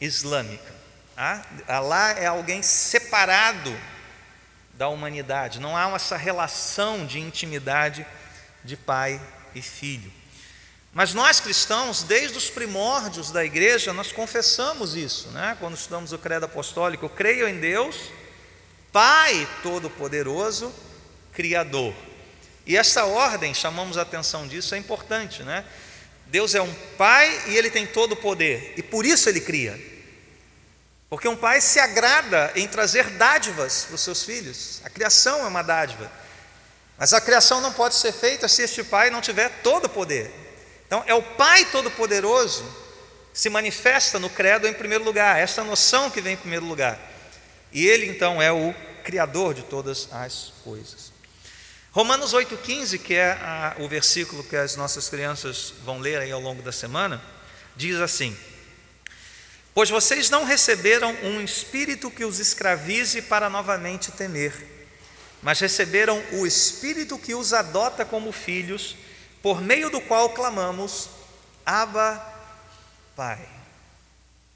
islâmica. 0.00 0.74
Ah, 1.16 1.46
Alá 1.68 2.18
é 2.18 2.26
alguém 2.26 2.64
separado 2.64 3.80
da 4.74 4.88
humanidade, 4.88 5.60
não 5.60 5.76
há 5.76 5.88
essa 5.94 6.16
relação 6.16 7.06
de 7.06 7.20
intimidade 7.20 8.04
de 8.64 8.76
pai 8.76 9.20
e 9.54 9.62
filho. 9.62 10.17
Mas 10.98 11.14
nós 11.14 11.38
cristãos, 11.38 12.02
desde 12.02 12.36
os 12.36 12.50
primórdios 12.50 13.30
da 13.30 13.44
igreja, 13.44 13.92
nós 13.92 14.10
confessamos 14.10 14.96
isso, 14.96 15.28
né? 15.28 15.56
quando 15.60 15.76
estudamos 15.76 16.12
o 16.12 16.18
credo 16.18 16.46
apostólico, 16.46 17.04
eu 17.04 17.08
creio 17.08 17.46
em 17.46 17.60
Deus, 17.60 18.10
Pai 18.90 19.48
Todo-Poderoso, 19.62 20.74
Criador. 21.32 21.94
E 22.66 22.76
essa 22.76 23.04
ordem, 23.04 23.54
chamamos 23.54 23.96
a 23.96 24.02
atenção 24.02 24.48
disso, 24.48 24.74
é 24.74 24.78
importante, 24.78 25.44
né? 25.44 25.64
Deus 26.26 26.56
é 26.56 26.60
um 26.60 26.74
pai 26.96 27.44
e 27.46 27.56
ele 27.56 27.70
tem 27.70 27.86
todo 27.86 28.14
o 28.14 28.16
poder, 28.16 28.74
e 28.76 28.82
por 28.82 29.06
isso 29.06 29.28
ele 29.28 29.40
cria. 29.40 29.78
Porque 31.08 31.28
um 31.28 31.36
pai 31.36 31.60
se 31.60 31.78
agrada 31.78 32.50
em 32.56 32.66
trazer 32.66 33.08
dádivas 33.10 33.84
para 33.84 33.94
os 33.94 34.00
seus 34.00 34.24
filhos. 34.24 34.80
A 34.82 34.90
criação 34.90 35.44
é 35.44 35.46
uma 35.46 35.62
dádiva. 35.62 36.10
Mas 36.98 37.12
a 37.12 37.20
criação 37.20 37.60
não 37.60 37.72
pode 37.72 37.94
ser 37.94 38.10
feita 38.10 38.48
se 38.48 38.62
este 38.62 38.82
pai 38.82 39.10
não 39.10 39.20
tiver 39.20 39.48
todo 39.62 39.84
o 39.84 39.88
poder. 39.88 40.47
Então, 40.88 41.04
é 41.06 41.14
o 41.14 41.22
Pai 41.22 41.66
Todo-Poderoso 41.66 42.64
se 43.32 43.48
manifesta 43.48 44.18
no 44.18 44.28
credo 44.28 44.66
em 44.66 44.72
primeiro 44.72 45.04
lugar, 45.04 45.38
essa 45.38 45.62
noção 45.62 46.10
que 46.10 46.20
vem 46.20 46.32
em 46.32 46.36
primeiro 46.36 46.66
lugar. 46.66 46.98
E 47.70 47.86
ele 47.86 48.06
então 48.06 48.42
é 48.42 48.50
o 48.50 48.74
Criador 49.04 49.54
de 49.54 49.62
todas 49.62 50.08
as 50.10 50.52
coisas. 50.64 51.12
Romanos 51.92 52.34
8,15, 52.34 52.98
que 52.98 53.14
é 53.14 53.32
a, 53.32 53.76
o 53.78 53.88
versículo 53.88 54.42
que 54.42 54.56
as 54.56 54.76
nossas 54.76 55.08
crianças 55.08 55.72
vão 55.84 55.98
ler 55.98 56.18
aí 56.18 56.32
ao 56.32 56.40
longo 56.40 56.62
da 56.62 56.72
semana, 56.72 57.22
diz 57.76 57.96
assim: 58.00 58.36
Pois 59.74 59.88
vocês 59.88 60.30
não 60.30 60.44
receberam 60.44 61.14
um 61.22 61.40
espírito 61.40 62.10
que 62.10 62.24
os 62.24 62.40
escravize 62.40 63.22
para 63.22 63.48
novamente 63.48 64.10
temer, 64.10 64.52
mas 65.42 65.60
receberam 65.60 66.20
o 66.32 66.46
espírito 66.46 67.18
que 67.18 67.34
os 67.34 67.52
adota 67.52 68.04
como 68.04 68.32
filhos, 68.32 68.96
por 69.42 69.60
meio 69.60 69.90
do 69.90 70.00
qual 70.00 70.30
clamamos: 70.30 71.08
Abba, 71.64 72.24
Pai. 73.14 73.38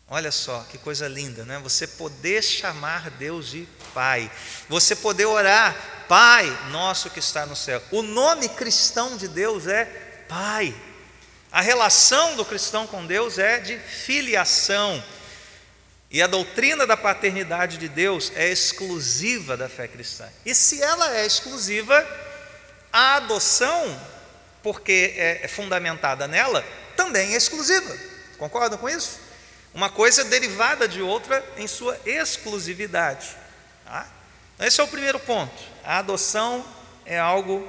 Olha 0.09 0.31
só 0.31 0.67
que 0.71 0.77
coisa 0.77 1.09
linda, 1.09 1.45
né? 1.45 1.59
Você 1.62 1.87
poder 1.87 2.43
chamar 2.43 3.11
Deus 3.12 3.51
de 3.51 3.67
Pai, 3.95 4.31
você 4.69 4.95
poder 4.95 5.25
orar, 5.25 5.75
Pai 6.07 6.45
nosso 6.71 7.09
que 7.09 7.19
está 7.19 7.47
no 7.47 7.57
céu. 7.57 7.83
O 7.91 8.03
nome 8.03 8.49
cristão 8.51 9.17
de 9.17 9.27
Deus 9.27 9.67
é 9.67 9.85
Pai. 10.29 10.75
A 11.51 11.61
relação 11.61 12.37
do 12.37 12.45
cristão 12.45 12.87
com 12.87 13.07
Deus 13.07 13.39
é 13.39 13.59
de 13.59 13.79
filiação. 13.79 15.03
E 16.11 16.21
a 16.21 16.27
doutrina 16.27 16.87
da 16.87 16.97
paternidade 16.97 17.79
de 17.79 17.89
Deus 17.89 18.33
é 18.35 18.51
exclusiva 18.51 19.57
da 19.57 19.69
fé 19.69 19.89
cristã. 19.89 20.29
E 20.45 20.55
se 20.55 20.83
ela 20.83 21.17
é 21.17 21.25
exclusiva, 21.25 22.07
a 22.93 23.17
adoção, 23.17 23.99
porque 24.62 25.14
é 25.16 25.49
fundamentada 25.49 26.28
nela, 26.28 26.64
também 26.97 27.35
é 27.35 27.37
exclusiva. 27.37 27.97
Concordam 28.38 28.78
com 28.78 28.88
isso? 28.88 29.19
Uma 29.75 29.88
coisa 29.88 30.25
derivada 30.25 30.87
de 30.87 31.00
outra 31.00 31.45
em 31.57 31.66
sua 31.66 31.99
exclusividade. 32.04 33.37
Tá? 33.85 34.07
Esse 34.61 34.81
é 34.81 34.85
o 34.85 34.88
primeiro 34.88 35.19
ponto. 35.19 35.62
A 35.85 35.99
adoção 35.99 36.64
é 37.07 37.19
algo 37.19 37.69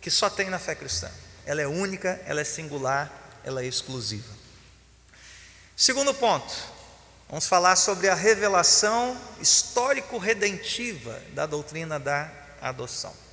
que 0.00 0.10
só 0.10 0.30
tem 0.30 0.48
na 0.48 0.58
fé 0.58 0.74
cristã. 0.74 1.10
Ela 1.44 1.62
é 1.62 1.66
única, 1.66 2.20
ela 2.26 2.40
é 2.40 2.44
singular, 2.44 3.10
ela 3.44 3.62
é 3.62 3.66
exclusiva. 3.66 4.34
Segundo 5.76 6.14
ponto, 6.14 6.54
vamos 7.28 7.46
falar 7.46 7.76
sobre 7.76 8.08
a 8.08 8.14
revelação 8.14 9.20
histórico-redentiva 9.40 11.20
da 11.32 11.44
doutrina 11.44 11.98
da 11.98 12.30
adoção. 12.60 13.25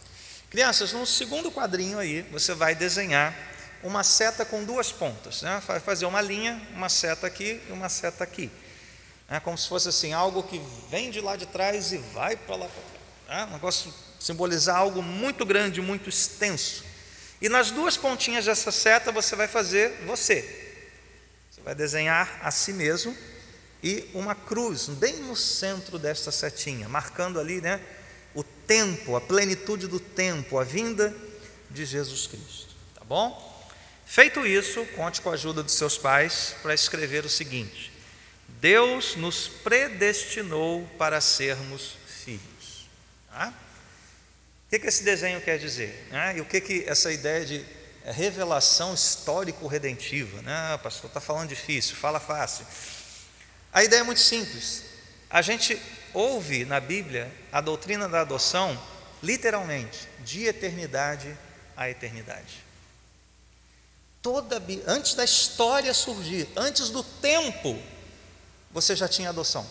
Crianças, 0.54 0.94
no 0.94 1.04
segundo 1.04 1.50
quadrinho 1.52 1.98
aí, 1.98 2.22
você 2.32 2.54
vai 2.54 2.76
desenhar 2.76 3.36
uma 3.82 4.04
seta 4.04 4.46
com 4.46 4.64
duas 4.64 4.92
pontas, 4.92 5.42
né? 5.42 5.60
vai 5.66 5.80
fazer 5.80 6.06
uma 6.06 6.22
linha, 6.22 6.62
uma 6.76 6.90
seta 6.90 7.26
aqui 7.26 7.60
e 7.68 7.72
uma 7.72 7.90
seta 7.90 8.24
aqui. 8.24 8.52
É 9.28 9.40
como 9.40 9.58
se 9.58 9.68
fosse 9.68 9.90
assim, 9.90 10.14
algo 10.14 10.44
que 10.44 10.62
vem 10.92 11.10
de 11.10 11.20
lá 11.20 11.36
de 11.36 11.48
trás 11.48 11.92
e 11.92 11.98
vai 11.98 12.36
para 12.36 12.56
lá. 12.56 12.70
É 13.28 13.46
um 13.46 13.54
negócio 13.54 13.92
simbolizar 14.20 14.78
algo 14.78 15.02
muito 15.02 15.44
grande, 15.44 15.82
muito 15.82 16.08
extenso. 16.08 16.84
E 17.42 17.50
nas 17.50 17.72
duas 17.72 17.98
pontinhas 17.98 18.46
dessa 18.46 18.72
seta 18.72 19.12
você 19.12 19.36
vai 19.36 19.48
fazer 19.48 20.04
você. 20.06 20.86
Você 21.50 21.62
vai 21.62 21.74
desenhar 21.74 22.42
a 22.44 22.52
si 22.52 22.74
mesmo 22.74 23.18
e 23.82 24.08
uma 24.14 24.36
cruz 24.36 24.88
bem 24.88 25.16
no 25.16 25.36
centro 25.36 25.98
desta 25.98 26.32
setinha, 26.32 26.88
marcando 26.88 27.40
ali, 27.40 27.60
né, 27.60 27.82
tempo, 28.68 29.16
a 29.16 29.22
plenitude 29.22 29.88
do 29.88 30.00
tempo, 30.00 30.58
a 30.58 30.64
vinda 30.64 31.16
de 31.70 31.86
Jesus 31.86 32.28
Cristo. 32.28 32.74
Tá 32.96 33.04
bom? 33.04 33.54
Feito 34.06 34.46
isso, 34.46 34.86
conte 34.96 35.22
com 35.22 35.30
a 35.30 35.34
ajuda 35.34 35.64
dos 35.64 35.74
seus 35.74 35.98
pais 35.98 36.56
para 36.62 36.74
escrever 36.74 37.26
o 37.26 37.30
seguinte: 37.30 37.92
Deus 38.48 39.16
nos 39.16 39.48
predestinou 39.48 40.88
para 40.98 41.20
sermos 41.20 41.98
filhos. 42.06 42.88
Tá? 43.30 43.54
O 44.68 44.70
que, 44.70 44.80
que 44.80 44.88
esse 44.88 45.04
desenho 45.04 45.42
quer 45.42 45.58
dizer? 45.58 46.08
Né? 46.12 46.38
E 46.38 46.42
o 46.42 46.46
que, 46.46 46.62
que 46.62 46.84
essa 46.88 47.12
ideia 47.12 47.46
de 47.46 47.66
revelação 48.06 48.94
histórico-redentiva? 48.94 50.42
Né? 50.42 50.54
Ah, 50.54 50.78
pastor, 50.78 51.08
está 51.08 51.20
falando 51.20 51.50
difícil, 51.50 51.96
fala 51.96 52.20
fácil. 52.20 52.66
A 53.72 53.84
ideia 53.84 54.02
é 54.02 54.04
muito 54.04 54.22
simples. 54.22 54.84
A 55.30 55.42
gente 55.42 55.80
ouve 56.14 56.66
na 56.66 56.80
Bíblia 56.80 57.32
a 57.52 57.62
doutrina 57.62 58.08
da 58.08 58.22
adoção, 58.22 58.80
literalmente, 59.22 60.08
de 60.24 60.46
eternidade 60.46 61.38
a 61.76 61.90
eternidade. 61.90 62.64
Toda, 64.22 64.62
antes 64.88 65.16
da 65.16 65.24
história 65.24 65.94
surgir, 65.94 66.48
antes 66.56 66.90
do 66.90 67.04
tempo, 67.04 67.78
você 68.72 68.96
já 68.96 69.08
tinha 69.08 69.30
adoção. 69.30 69.68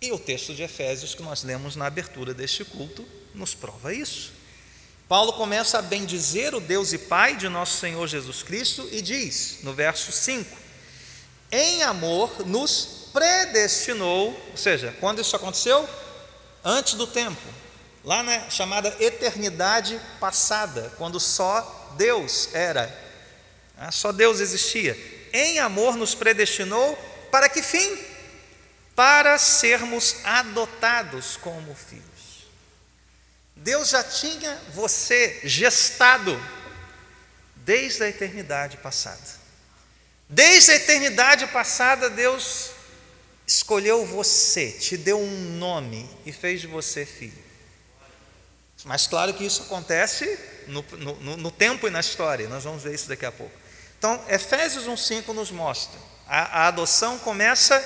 E 0.00 0.10
o 0.10 0.18
texto 0.18 0.52
de 0.52 0.62
Efésios 0.62 1.14
que 1.14 1.22
nós 1.22 1.44
lemos 1.44 1.76
na 1.76 1.86
abertura 1.86 2.34
deste 2.34 2.64
culto 2.64 3.06
nos 3.34 3.54
prova 3.54 3.94
isso. 3.94 4.32
Paulo 5.08 5.34
começa 5.34 5.78
a 5.78 5.82
bendizer 5.82 6.54
o 6.54 6.60
Deus 6.60 6.92
e 6.92 6.98
Pai 6.98 7.36
de 7.36 7.48
nosso 7.48 7.78
Senhor 7.78 8.06
Jesus 8.08 8.42
Cristo 8.42 8.88
e 8.90 9.00
diz, 9.00 9.58
no 9.62 9.72
verso 9.72 10.10
5: 10.10 10.56
Em 11.52 11.82
amor 11.82 12.44
nos 12.46 13.01
predestinou, 13.12 14.30
ou 14.50 14.56
seja, 14.56 14.94
quando 15.00 15.20
isso 15.20 15.36
aconteceu? 15.36 15.88
Antes 16.64 16.94
do 16.94 17.06
tempo, 17.06 17.42
lá 18.04 18.22
na 18.22 18.50
chamada 18.50 18.94
eternidade 19.00 20.00
passada, 20.20 20.92
quando 20.96 21.18
só 21.20 21.94
Deus 21.96 22.48
era, 22.54 22.86
né, 23.76 23.90
só 23.90 24.12
Deus 24.12 24.40
existia. 24.40 24.96
Em 25.32 25.58
amor 25.58 25.96
nos 25.96 26.14
predestinou 26.14 26.96
para 27.30 27.48
que 27.48 27.62
fim? 27.62 27.98
Para 28.94 29.38
sermos 29.38 30.16
adotados 30.24 31.36
como 31.36 31.74
filhos. 31.74 32.02
Deus 33.56 33.90
já 33.90 34.02
tinha 34.02 34.60
você 34.74 35.40
gestado 35.44 36.38
desde 37.56 38.02
a 38.02 38.08
eternidade 38.08 38.76
passada. 38.78 39.20
Desde 40.28 40.72
a 40.72 40.74
eternidade 40.76 41.46
passada, 41.48 42.10
Deus 42.10 42.71
escolheu 43.56 44.06
você, 44.06 44.70
te 44.70 44.96
deu 44.96 45.18
um 45.18 45.56
nome 45.58 46.08
e 46.24 46.32
fez 46.32 46.60
de 46.60 46.66
você 46.66 47.04
filho. 47.04 47.42
Mas 48.84 49.06
claro 49.06 49.34
que 49.34 49.44
isso 49.44 49.62
acontece 49.62 50.38
no, 50.66 50.82
no, 50.98 51.36
no 51.36 51.50
tempo 51.50 51.86
e 51.86 51.90
na 51.90 52.00
história, 52.00 52.48
nós 52.48 52.64
vamos 52.64 52.82
ver 52.82 52.94
isso 52.94 53.08
daqui 53.08 53.26
a 53.26 53.32
pouco. 53.32 53.54
Então, 53.98 54.20
Efésios 54.28 54.86
1,5 54.86 55.32
nos 55.32 55.50
mostra 55.50 56.12
a, 56.26 56.62
a 56.62 56.68
adoção 56.68 57.18
começa 57.18 57.78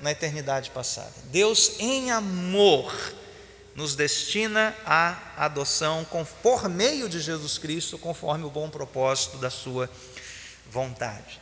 na 0.00 0.10
eternidade 0.10 0.70
passada. 0.70 1.12
Deus, 1.24 1.72
em 1.78 2.10
amor, 2.10 2.92
nos 3.74 3.94
destina 3.94 4.76
à 4.84 5.16
adoção 5.36 6.06
por 6.42 6.68
meio 6.68 7.08
de 7.08 7.20
Jesus 7.20 7.56
Cristo, 7.56 7.98
conforme 7.98 8.44
o 8.44 8.50
bom 8.50 8.68
propósito 8.68 9.38
da 9.38 9.48
Sua 9.48 9.88
vontade. 10.70 11.39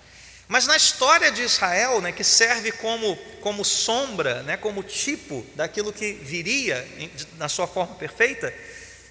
Mas 0.48 0.66
na 0.66 0.76
história 0.76 1.30
de 1.30 1.42
Israel, 1.42 2.00
né, 2.00 2.10
que 2.10 2.24
serve 2.24 2.72
como, 2.72 3.16
como 3.42 3.62
sombra, 3.64 4.42
né, 4.42 4.56
como 4.56 4.82
tipo 4.82 5.46
daquilo 5.54 5.92
que 5.92 6.14
viria 6.14 6.88
na 7.36 7.50
sua 7.50 7.68
forma 7.68 7.94
perfeita, 7.96 8.52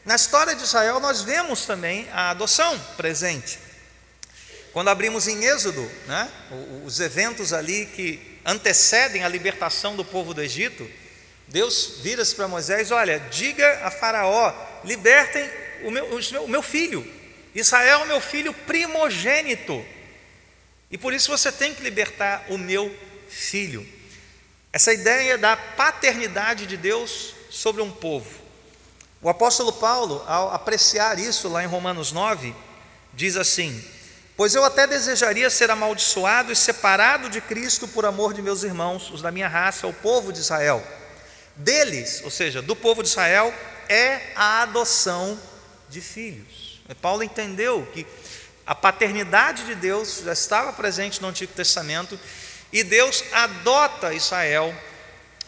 na 0.03 0.15
história 0.15 0.55
de 0.55 0.63
Israel 0.63 0.99
nós 0.99 1.21
vemos 1.21 1.65
também 1.65 2.09
a 2.11 2.31
adoção 2.31 2.79
presente. 2.97 3.59
Quando 4.73 4.89
abrimos 4.89 5.27
em 5.27 5.45
Êxodo, 5.45 5.89
né, 6.07 6.27
os 6.83 6.99
eventos 6.99 7.53
ali 7.53 7.85
que 7.85 8.39
antecedem 8.43 9.23
a 9.23 9.27
libertação 9.27 9.95
do 9.95 10.03
povo 10.03 10.33
do 10.33 10.41
Egito, 10.41 10.89
Deus 11.47 11.99
vira-se 12.01 12.35
para 12.35 12.47
Moisés: 12.47 12.89
Olha, 12.89 13.19
diga 13.31 13.81
a 13.83 13.91
Faraó, 13.91 14.53
libertem 14.83 15.49
o 15.83 15.91
meu, 15.91 16.19
o 16.43 16.47
meu 16.47 16.61
filho, 16.61 17.05
Israel 17.53 18.01
é 18.01 18.03
o 18.03 18.07
meu 18.07 18.21
filho 18.21 18.53
primogênito, 18.53 19.83
e 20.89 20.97
por 20.97 21.13
isso 21.13 21.29
você 21.29 21.51
tem 21.51 21.73
que 21.73 21.83
libertar 21.83 22.45
o 22.49 22.57
meu 22.57 22.93
filho. 23.29 23.87
Essa 24.71 24.93
ideia 24.93 25.37
da 25.37 25.57
paternidade 25.57 26.65
de 26.65 26.77
Deus 26.77 27.33
sobre 27.49 27.81
um 27.81 27.91
povo. 27.91 28.29
O 29.21 29.29
apóstolo 29.29 29.73
Paulo, 29.73 30.23
ao 30.27 30.53
apreciar 30.53 31.17
isso 31.17 31.49
lá 31.49 31.63
em 31.63 31.67
Romanos 31.67 32.11
9, 32.11 32.53
diz 33.13 33.35
assim: 33.35 33.83
Pois 34.37 34.53
eu 34.53 34.63
até 34.63 34.85
desejaria 34.85 35.49
ser 35.49 35.71
amaldiçoado 35.71 36.51
e 36.51 36.55
separado 36.55 37.29
de 37.29 37.41
Cristo 37.41 37.87
por 37.87 38.05
amor 38.05 38.33
de 38.33 38.41
meus 38.41 38.63
irmãos, 38.63 39.09
os 39.09 39.21
da 39.21 39.31
minha 39.31 39.47
raça, 39.47 39.87
o 39.87 39.93
povo 39.93 40.31
de 40.31 40.39
Israel. 40.39 40.85
Deles, 41.55 42.21
ou 42.23 42.29
seja, 42.29 42.61
do 42.61 42.75
povo 42.75 43.01
de 43.01 43.09
Israel, 43.09 43.51
é 43.89 44.21
a 44.35 44.61
adoção 44.61 45.39
de 45.89 45.99
filhos. 45.99 46.79
Paulo 47.01 47.23
entendeu 47.23 47.87
que 47.91 48.05
a 48.67 48.75
paternidade 48.75 49.65
de 49.65 49.73
Deus 49.73 50.21
já 50.23 50.33
estava 50.33 50.73
presente 50.73 51.21
no 51.21 51.29
Antigo 51.29 51.53
Testamento 51.53 52.19
e 52.71 52.83
Deus 52.83 53.23
adota 53.31 54.13
Israel 54.13 54.75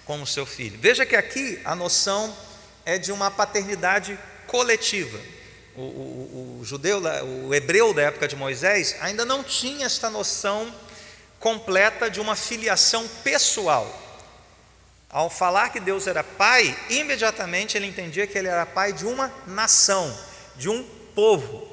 como 0.06 0.26
seu 0.26 0.46
filho. 0.46 0.80
Veja 0.80 1.06
que 1.06 1.16
aqui 1.16 1.62
a 1.64 1.76
noção 1.76 2.36
é 2.86 2.98
de 2.98 3.12
uma 3.12 3.30
paternidade 3.30 4.18
coletiva 4.48 5.20
o, 5.80 5.82
o, 5.82 6.60
o 6.62 6.66
judeu, 6.66 7.02
o 7.48 7.54
hebreu 7.54 7.94
da 7.94 8.04
época 8.04 8.28
de 8.28 8.36
Moisés, 8.36 8.98
ainda 9.00 9.24
não 9.24 9.44
tinha 9.44 9.86
esta 9.86 10.10
noção 10.10 10.74
completa 11.40 12.10
de 12.10 12.20
uma 12.20 12.36
filiação 12.36 13.08
pessoal. 13.24 13.88
Ao 15.10 15.30
falar 15.30 15.70
que 15.70 15.80
Deus 15.80 16.06
era 16.06 16.24
pai, 16.24 16.78
imediatamente 16.90 17.78
ele 17.78 17.88
entendia 17.88 18.28
que 18.28 18.38
ele 18.38 18.50
era 18.50 18.66
pai 18.66 18.92
de 18.92 19.06
uma 19.06 19.34
nação, 19.48 20.16
de 20.58 20.70
um 20.70 20.84
povo, 21.16 21.69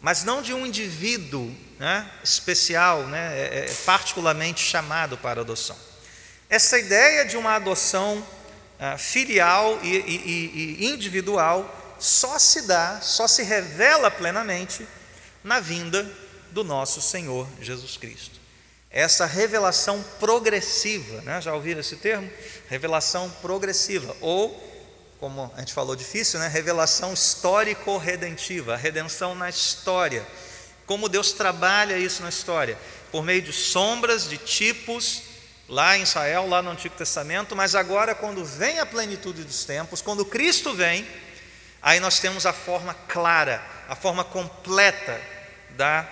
mas 0.00 0.24
não 0.24 0.40
de 0.40 0.54
um 0.54 0.66
indivíduo 0.66 1.54
né, 1.78 2.10
especial, 2.24 3.06
né, 3.06 3.38
é, 3.38 3.58
é, 3.58 3.74
particularmente 3.84 4.60
chamado 4.60 5.18
para 5.18 5.40
adoção. 5.40 5.76
Essa 6.48 6.78
ideia 6.78 7.24
de 7.24 7.36
uma 7.36 7.54
adoção 7.54 8.26
ah, 8.78 8.98
filial 8.98 9.78
e, 9.82 9.88
e, 9.88 10.76
e 10.80 10.86
individual 10.86 11.96
só 11.98 12.38
se 12.38 12.62
dá, 12.62 13.00
só 13.00 13.28
se 13.28 13.42
revela 13.42 14.10
plenamente 14.10 14.86
na 15.44 15.60
vinda 15.60 16.10
do 16.50 16.64
nosso 16.64 17.00
Senhor 17.00 17.46
Jesus 17.60 17.96
Cristo. 17.96 18.40
Essa 18.90 19.26
revelação 19.26 20.02
progressiva, 20.18 21.20
né? 21.22 21.40
já 21.40 21.54
ouviram 21.54 21.80
esse 21.80 21.96
termo? 21.96 22.28
Revelação 22.68 23.30
progressiva, 23.40 24.16
ou, 24.20 24.69
como 25.20 25.52
a 25.54 25.60
gente 25.60 25.74
falou 25.74 25.94
difícil, 25.94 26.40
né? 26.40 26.48
revelação 26.48 27.12
histórico-redentiva, 27.12 28.72
a 28.72 28.76
redenção 28.76 29.34
na 29.34 29.50
história. 29.50 30.26
Como 30.86 31.10
Deus 31.10 31.32
trabalha 31.32 31.98
isso 31.98 32.22
na 32.22 32.30
história? 32.30 32.78
Por 33.12 33.22
meio 33.22 33.42
de 33.42 33.52
sombras, 33.52 34.26
de 34.26 34.38
tipos, 34.38 35.22
lá 35.68 35.98
em 35.98 36.02
Israel, 36.02 36.48
lá 36.48 36.62
no 36.62 36.70
Antigo 36.70 36.96
Testamento, 36.96 37.54
mas 37.54 37.74
agora, 37.74 38.14
quando 38.14 38.42
vem 38.42 38.78
a 38.78 38.86
plenitude 38.86 39.44
dos 39.44 39.64
tempos, 39.64 40.00
quando 40.00 40.24
Cristo 40.24 40.72
vem, 40.72 41.06
aí 41.82 42.00
nós 42.00 42.18
temos 42.18 42.46
a 42.46 42.52
forma 42.54 42.94
clara, 43.06 43.62
a 43.90 43.94
forma 43.94 44.24
completa 44.24 45.20
da 45.76 46.08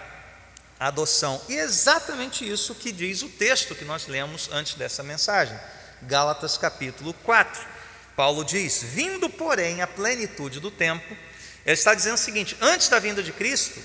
adoção. 0.78 1.40
E 1.48 1.58
é 1.58 1.62
exatamente 1.62 2.48
isso 2.48 2.74
que 2.74 2.92
diz 2.92 3.22
o 3.22 3.28
texto 3.30 3.74
que 3.74 3.86
nós 3.86 4.06
lemos 4.06 4.50
antes 4.52 4.74
dessa 4.74 5.02
mensagem, 5.02 5.58
Gálatas 6.02 6.58
capítulo 6.58 7.14
4. 7.24 7.77
Paulo 8.18 8.44
diz: 8.44 8.82
Vindo, 8.82 9.30
porém, 9.30 9.80
a 9.80 9.86
plenitude 9.86 10.58
do 10.58 10.72
tempo, 10.72 11.16
ele 11.64 11.74
está 11.74 11.94
dizendo 11.94 12.14
o 12.14 12.18
seguinte: 12.18 12.56
antes 12.60 12.88
da 12.88 12.98
vinda 12.98 13.22
de 13.22 13.32
Cristo, 13.32 13.80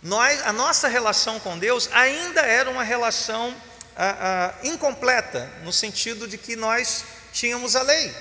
nós, 0.00 0.40
a 0.46 0.52
nossa 0.52 0.86
relação 0.86 1.40
com 1.40 1.58
Deus 1.58 1.88
ainda 1.90 2.42
era 2.42 2.70
uma 2.70 2.84
relação 2.84 3.52
ah, 3.96 4.54
ah, 4.54 4.54
incompleta, 4.62 5.50
no 5.64 5.72
sentido 5.72 6.28
de 6.28 6.38
que 6.38 6.54
nós 6.54 7.04
tínhamos 7.32 7.74
a 7.74 7.82
lei. 7.82 8.14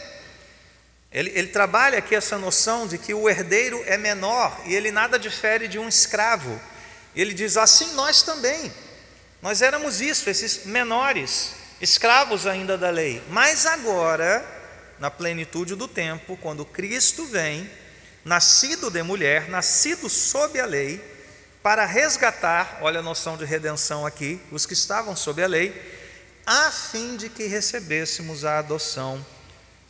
Ele, 1.11 1.29
ele 1.35 1.49
trabalha 1.49 1.99
aqui 1.99 2.15
essa 2.15 2.39
noção 2.39 2.87
de 2.87 2.97
que 2.97 3.13
o 3.13 3.29
herdeiro 3.29 3.83
é 3.85 3.97
menor 3.97 4.59
e 4.65 4.73
ele 4.73 4.89
nada 4.89 5.19
difere 5.19 5.67
de 5.67 5.77
um 5.77 5.87
escravo. 5.87 6.59
Ele 7.15 7.35
diz 7.35 7.55
assim: 7.55 7.93
nós 7.93 8.23
também, 8.23 8.73
nós 9.43 9.61
éramos 9.61 10.01
isso, 10.01 10.27
esses 10.27 10.65
menores, 10.65 11.51
escravos 11.79 12.47
ainda 12.47 12.75
da 12.75 12.89
lei, 12.89 13.21
mas 13.29 13.67
agora, 13.67 14.57
na 14.99 15.09
plenitude 15.09 15.75
do 15.75 15.87
tempo, 15.87 16.37
quando 16.37 16.65
Cristo 16.65 17.25
vem, 17.25 17.69
nascido 18.23 18.89
de 18.91 19.01
mulher, 19.01 19.49
nascido 19.49 20.09
sob 20.09 20.59
a 20.59 20.65
lei, 20.65 21.03
para 21.63 21.85
resgatar, 21.85 22.79
olha 22.81 22.99
a 22.99 23.03
noção 23.03 23.37
de 23.37 23.45
redenção 23.45 24.05
aqui, 24.05 24.39
os 24.51 24.65
que 24.65 24.73
estavam 24.73 25.15
sob 25.15 25.43
a 25.43 25.47
lei, 25.47 25.73
a 26.45 26.71
fim 26.71 27.15
de 27.15 27.29
que 27.29 27.45
recebêssemos 27.45 28.43
a 28.43 28.59
adoção 28.59 29.25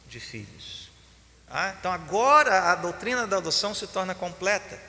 de 0.08 0.20
filhos. 0.20 0.90
Ah, 1.50 1.74
então 1.80 1.92
agora 1.92 2.72
a 2.72 2.76
doutrina 2.76 3.26
da 3.26 3.38
adoção 3.38 3.74
se 3.74 3.88
torna 3.88 4.14
completa. 4.14 4.80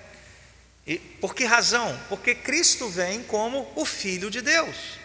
E 0.87 0.99
por 0.99 1.35
que 1.35 1.45
razão? 1.45 1.99
Porque 2.09 2.35
Cristo 2.35 2.89
vem 2.89 3.23
como 3.23 3.71
o 3.77 3.85
Filho 3.85 4.31
de 4.31 4.41
Deus. 4.41 5.00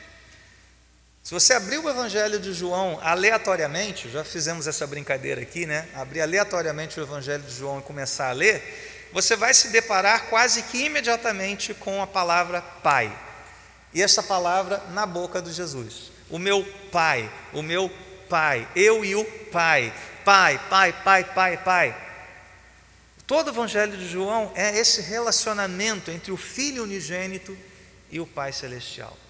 Se 1.26 1.34
você 1.34 1.54
abrir 1.54 1.80
o 1.80 1.90
Evangelho 1.90 2.40
de 2.40 2.54
João 2.54 3.00
aleatoriamente, 3.02 4.12
já 4.12 4.24
fizemos 4.24 4.68
essa 4.68 4.86
brincadeira 4.86 5.42
aqui, 5.42 5.66
né? 5.66 5.90
Abrir 5.96 6.22
aleatoriamente 6.22 7.00
o 7.00 7.04
Evangelho 7.04 7.42
de 7.42 7.52
João 7.52 7.80
e 7.80 7.82
começar 7.82 8.30
a 8.30 8.32
ler, 8.32 9.10
você 9.12 9.36
vai 9.36 9.52
se 9.52 9.70
deparar 9.70 10.28
quase 10.28 10.62
que 10.62 10.86
imediatamente 10.86 11.74
com 11.74 12.00
a 12.00 12.06
palavra 12.06 12.62
Pai. 12.62 13.12
E 13.92 14.04
essa 14.04 14.22
palavra 14.22 14.84
na 14.92 15.08
boca 15.08 15.42
de 15.42 15.52
Jesus. 15.52 16.12
O 16.30 16.38
meu 16.38 16.64
Pai, 16.92 17.28
o 17.54 17.64
meu 17.64 17.92
Pai, 18.30 18.70
eu 18.76 19.04
e 19.04 19.16
o 19.16 19.26
Pai. 19.52 19.92
Pai, 20.24 20.62
Pai, 20.70 20.94
Pai, 21.04 21.24
Pai, 21.24 21.58
Pai. 21.58 21.98
Todo 23.26 23.48
o 23.48 23.50
Evangelho 23.50 23.98
de 23.98 24.08
João 24.08 24.52
é 24.54 24.78
esse 24.78 25.02
relacionamento 25.02 26.12
entre 26.12 26.32
o 26.32 26.38
Filho 26.38 26.84
unigênito 26.84 27.58
e 28.12 28.20
o 28.20 28.28
Pai 28.28 28.54
celestial. 28.54 29.25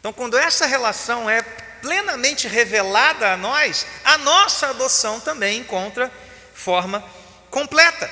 Então, 0.00 0.12
quando 0.12 0.36
essa 0.36 0.66
relação 0.66 1.28
é 1.28 1.42
plenamente 1.80 2.46
revelada 2.46 3.32
a 3.32 3.36
nós, 3.36 3.86
a 4.04 4.18
nossa 4.18 4.68
adoção 4.68 5.20
também 5.20 5.60
encontra 5.60 6.10
forma 6.54 7.04
completa. 7.50 8.10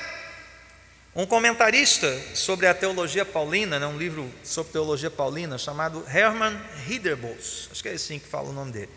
Um 1.15 1.25
comentarista 1.25 2.07
sobre 2.35 2.67
a 2.67 2.73
teologia 2.73 3.25
paulina, 3.25 3.79
né, 3.79 3.87
um 3.87 3.97
livro 3.97 4.31
sobre 4.43 4.71
teologia 4.71 5.09
paulina, 5.09 5.57
chamado 5.57 6.05
Hermann 6.07 6.55
Hiderbos, 6.87 7.69
acho 7.71 7.81
que 7.81 7.89
é 7.89 7.93
assim 7.93 8.19
que 8.19 8.27
fala 8.27 8.49
o 8.49 8.53
nome 8.53 8.71
dele, 8.71 8.89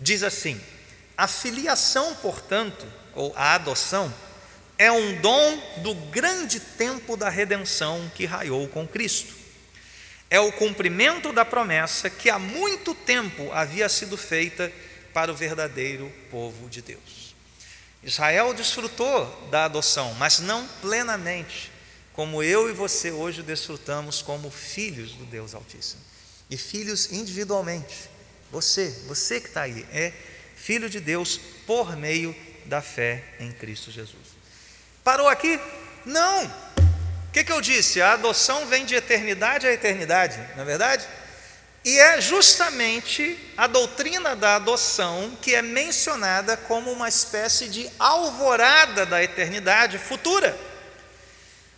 diz 0.00 0.24
assim: 0.24 0.60
a 1.16 1.28
filiação, 1.28 2.16
portanto, 2.16 2.84
ou 3.14 3.32
a 3.36 3.54
adoção, 3.54 4.12
é 4.76 4.90
um 4.90 5.20
dom 5.20 5.62
do 5.78 5.94
grande 5.94 6.58
tempo 6.58 7.16
da 7.16 7.28
redenção 7.28 8.10
que 8.14 8.26
raiou 8.26 8.66
com 8.68 8.86
Cristo. 8.86 9.35
É 10.28 10.40
o 10.40 10.52
cumprimento 10.52 11.32
da 11.32 11.44
promessa 11.44 12.10
que 12.10 12.28
há 12.28 12.38
muito 12.38 12.94
tempo 12.94 13.50
havia 13.52 13.88
sido 13.88 14.16
feita 14.16 14.72
para 15.14 15.32
o 15.32 15.36
verdadeiro 15.36 16.12
povo 16.30 16.68
de 16.68 16.82
Deus. 16.82 17.34
Israel 18.02 18.52
desfrutou 18.54 19.48
da 19.50 19.64
adoção, 19.64 20.14
mas 20.14 20.38
não 20.38 20.66
plenamente, 20.80 21.72
como 22.12 22.42
eu 22.42 22.68
e 22.68 22.72
você 22.72 23.10
hoje 23.10 23.42
desfrutamos 23.42 24.22
como 24.22 24.50
filhos 24.50 25.12
do 25.12 25.24
Deus 25.24 25.54
Altíssimo. 25.54 26.02
E 26.48 26.56
filhos 26.56 27.12
individualmente. 27.12 28.08
Você, 28.52 28.90
você 29.06 29.40
que 29.40 29.48
está 29.48 29.62
aí, 29.62 29.86
é 29.92 30.12
filho 30.54 30.88
de 30.88 31.00
Deus 31.00 31.40
por 31.66 31.96
meio 31.96 32.34
da 32.64 32.80
fé 32.80 33.24
em 33.40 33.50
Cristo 33.52 33.90
Jesus. 33.90 34.36
Parou 35.02 35.28
aqui? 35.28 35.58
Não! 36.04 36.65
Que, 37.36 37.44
que 37.44 37.52
eu 37.52 37.60
disse? 37.60 38.00
A 38.00 38.14
adoção 38.14 38.64
vem 38.64 38.86
de 38.86 38.94
eternidade 38.94 39.66
a 39.66 39.70
eternidade, 39.70 40.38
não 40.54 40.62
é 40.62 40.64
verdade? 40.64 41.06
E 41.84 41.98
é 41.98 42.18
justamente 42.18 43.38
a 43.58 43.66
doutrina 43.66 44.34
da 44.34 44.56
adoção 44.56 45.36
que 45.42 45.54
é 45.54 45.60
mencionada 45.60 46.56
como 46.56 46.90
uma 46.90 47.10
espécie 47.10 47.68
de 47.68 47.90
alvorada 47.98 49.04
da 49.04 49.22
eternidade 49.22 49.98
futura. 49.98 50.58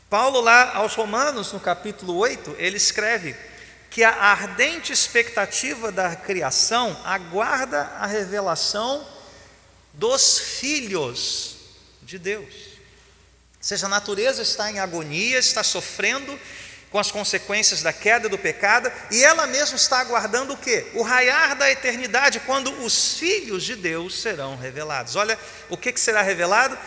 Paulo, 0.08 0.40
lá 0.40 0.76
aos 0.76 0.94
Romanos, 0.94 1.52
no 1.52 1.58
capítulo 1.58 2.14
8, 2.18 2.54
ele 2.56 2.76
escreve 2.76 3.34
que 3.90 4.04
a 4.04 4.12
ardente 4.12 4.92
expectativa 4.92 5.90
da 5.90 6.14
criação 6.14 6.96
aguarda 7.04 7.80
a 7.98 8.06
revelação 8.06 9.04
dos 9.92 10.38
filhos 10.38 11.56
de 12.00 12.16
Deus. 12.16 12.67
Seja, 13.60 13.86
a 13.86 13.88
natureza 13.88 14.42
está 14.42 14.70
em 14.70 14.78
agonia, 14.78 15.38
está 15.38 15.62
sofrendo, 15.62 16.38
com 16.90 16.98
as 16.98 17.10
consequências 17.10 17.82
da 17.82 17.92
queda 17.92 18.28
do 18.28 18.38
pecado, 18.38 18.90
e 19.10 19.22
ela 19.22 19.46
mesma 19.46 19.76
está 19.76 19.98
aguardando 19.98 20.54
o 20.54 20.56
que? 20.56 20.86
O 20.94 21.02
raiar 21.02 21.56
da 21.56 21.70
eternidade, 21.70 22.40
quando 22.40 22.72
os 22.82 23.18
filhos 23.18 23.62
de 23.62 23.76
Deus 23.76 24.20
serão 24.20 24.56
revelados. 24.56 25.14
Olha 25.16 25.38
o 25.68 25.76
que, 25.76 25.92
que 25.92 26.00
será 26.00 26.22
revelado. 26.22 26.78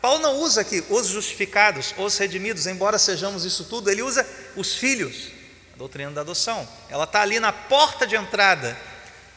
Paulo 0.00 0.20
não 0.20 0.36
usa 0.36 0.60
aqui 0.60 0.84
os 0.88 1.08
justificados, 1.08 1.94
os 1.98 2.16
redimidos, 2.16 2.66
embora 2.66 2.98
sejamos 2.98 3.44
isso 3.44 3.64
tudo, 3.64 3.90
ele 3.90 4.02
usa 4.02 4.26
os 4.56 4.76
filhos, 4.76 5.32
a 5.74 5.76
doutrina 5.76 6.10
da 6.12 6.20
adoção. 6.20 6.66
Ela 6.88 7.04
está 7.04 7.20
ali 7.20 7.40
na 7.40 7.52
porta 7.52 8.06
de 8.06 8.14
entrada 8.14 8.76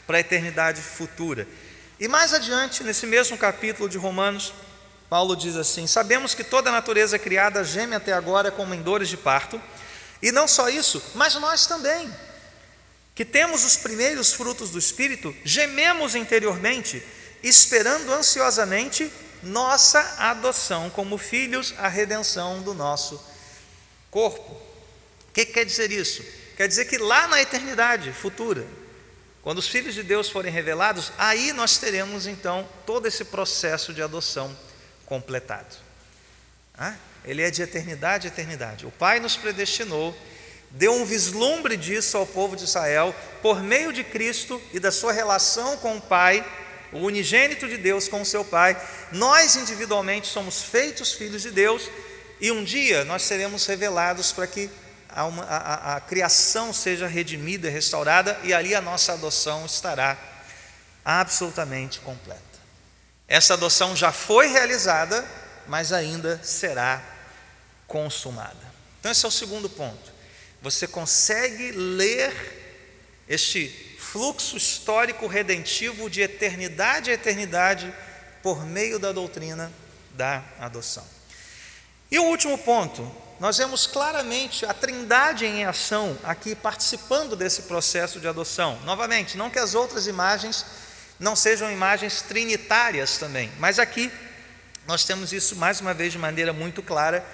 para 0.06 0.18
a 0.18 0.20
eternidade 0.20 0.82
futura. 0.82 1.48
E 2.00 2.08
mais 2.08 2.34
adiante, 2.34 2.84
nesse 2.84 3.06
mesmo 3.06 3.38
capítulo 3.38 3.90
de 3.90 3.98
Romanos, 3.98 4.54
Paulo 5.14 5.36
diz 5.36 5.56
assim: 5.56 5.86
Sabemos 5.86 6.34
que 6.34 6.44
toda 6.44 6.72
a 6.72 6.74
natureza 6.74 7.20
criada 7.20 7.64
geme 7.64 7.94
até 7.94 8.12
agora 8.12 8.50
como 8.50 8.74
em 8.74 8.82
dores 8.82 9.08
de 9.08 9.16
parto. 9.16 9.62
E 10.20 10.32
não 10.32 10.48
só 10.48 10.70
isso, 10.70 11.04
mas 11.14 11.36
nós 11.36 11.68
também, 11.68 12.12
que 13.14 13.24
temos 13.24 13.64
os 13.64 13.78
primeiros 13.78 14.34
frutos 14.34 14.72
do 14.72 14.80
Espírito, 14.80 15.32
gememos 15.46 16.16
interiormente, 16.16 17.06
esperando 17.44 18.12
ansiosamente 18.12 19.14
nossa 19.44 20.00
adoção 20.18 20.90
como 20.90 21.20
filhos, 21.20 21.76
a 21.78 21.88
redenção 21.88 22.64
do 22.64 22.74
nosso 22.74 23.24
corpo. 24.10 24.54
O 25.30 25.32
que 25.32 25.46
quer 25.46 25.64
dizer 25.64 25.92
isso? 25.92 26.26
Quer 26.58 26.68
dizer 26.68 26.86
que 26.86 26.98
lá 26.98 27.28
na 27.28 27.40
eternidade 27.40 28.12
futura, 28.14 28.66
quando 29.44 29.60
os 29.60 29.68
filhos 29.68 29.94
de 29.94 30.02
Deus 30.02 30.28
forem 30.28 30.52
revelados, 30.52 31.12
aí 31.20 31.54
nós 31.54 31.78
teremos 31.78 32.26
então 32.26 32.68
todo 32.84 33.08
esse 33.08 33.26
processo 33.26 33.94
de 33.94 34.02
adoção 34.02 34.58
completado. 35.14 35.76
Ah? 36.76 36.96
ele 37.24 37.44
é 37.44 37.52
de 37.52 37.62
eternidade 37.62 38.28
a 38.28 38.32
eternidade. 38.32 38.84
O 38.86 38.92
Pai 38.92 39.20
nos 39.20 39.38
predestinou, 39.38 40.16
deu 40.72 40.92
um 40.92 41.06
vislumbre 41.06 41.78
disso 41.78 42.18
ao 42.18 42.26
povo 42.26 42.56
de 42.56 42.64
Israel, 42.64 43.16
por 43.44 43.62
meio 43.62 43.94
de 43.94 44.04
Cristo 44.04 44.60
e 44.74 44.80
da 44.80 44.92
sua 44.92 45.14
relação 45.14 45.78
com 45.78 45.98
o 45.98 46.02
Pai, 46.02 46.44
o 46.92 46.98
unigênito 46.98 47.68
de 47.68 47.78
Deus 47.78 48.08
com 48.08 48.22
o 48.22 48.26
seu 48.26 48.44
Pai. 48.44 48.76
Nós 49.12 49.56
individualmente 49.56 50.26
somos 50.26 50.64
feitos 50.64 51.14
filhos 51.14 51.44
de 51.44 51.52
Deus 51.52 51.90
e 52.42 52.52
um 52.52 52.64
dia 52.64 53.06
nós 53.06 53.22
seremos 53.22 53.68
revelados 53.68 54.32
para 54.32 54.48
que 54.48 54.68
a, 55.08 55.26
uma, 55.26 55.44
a, 55.44 55.96
a, 55.96 56.02
criação 56.02 56.74
seja 56.74 57.06
redimida, 57.06 57.70
restaurada 57.70 58.40
e 58.44 58.52
ali 58.52 58.74
a 58.74 58.82
nossa 58.82 59.14
adoção 59.14 59.64
estará 59.64 60.18
absolutamente 61.06 62.00
completa. 62.00 62.53
Essa 63.28 63.54
adoção 63.54 63.96
já 63.96 64.12
foi 64.12 64.48
realizada, 64.48 65.26
mas 65.68 65.92
ainda 65.92 66.40
será 66.44 67.02
consumada. 67.88 68.74
Então, 69.00 69.12
esse 69.12 69.26
é 69.26 69.28
o 69.28 69.32
segundo 69.32 69.70
ponto. 69.70 70.12
Você 70.62 70.88
consegue 70.88 71.72
ler 71.72 72.34
este 73.28 73.98
fluxo 74.00 74.58
histórico 74.58 75.28
redentivo 75.28 76.10
de 76.10 76.22
eternidade 76.22 77.10
a 77.10 77.14
eternidade 77.14 77.94
por 78.42 78.66
meio 78.66 79.00
da 79.00 79.12
doutrina 79.12 79.72
da 80.12 80.44
adoção. 80.60 81.06
E 82.12 82.20
o 82.20 82.26
último 82.26 82.58
ponto, 82.58 83.10
nós 83.40 83.58
vemos 83.58 83.88
claramente 83.88 84.66
a 84.66 84.74
Trindade 84.74 85.46
em 85.46 85.66
ação 85.66 86.18
aqui 86.24 86.54
participando 86.54 87.36
desse 87.36 87.64
processo 87.64 88.20
de 88.20 88.28
adoção. 88.28 88.80
Novamente, 88.84 89.36
não 89.38 89.50
que 89.50 89.58
as 89.58 89.74
outras 89.74 90.06
imagens 90.06 90.66
não 91.20 91.36
sejam 91.36 91.72
imagens 91.72 92.22
trinitárias 92.22 93.18
também, 93.18 93.52
mas 93.60 93.80
aqui 93.80 94.12
nós 94.86 95.06
temos 95.06 95.32
isso 95.32 95.56
mais 95.56 95.80
uma 95.80 95.94
vez 95.94 96.12
de 96.12 96.20
maneira 96.20 96.52
muito 96.52 96.84
clara. 96.84 97.26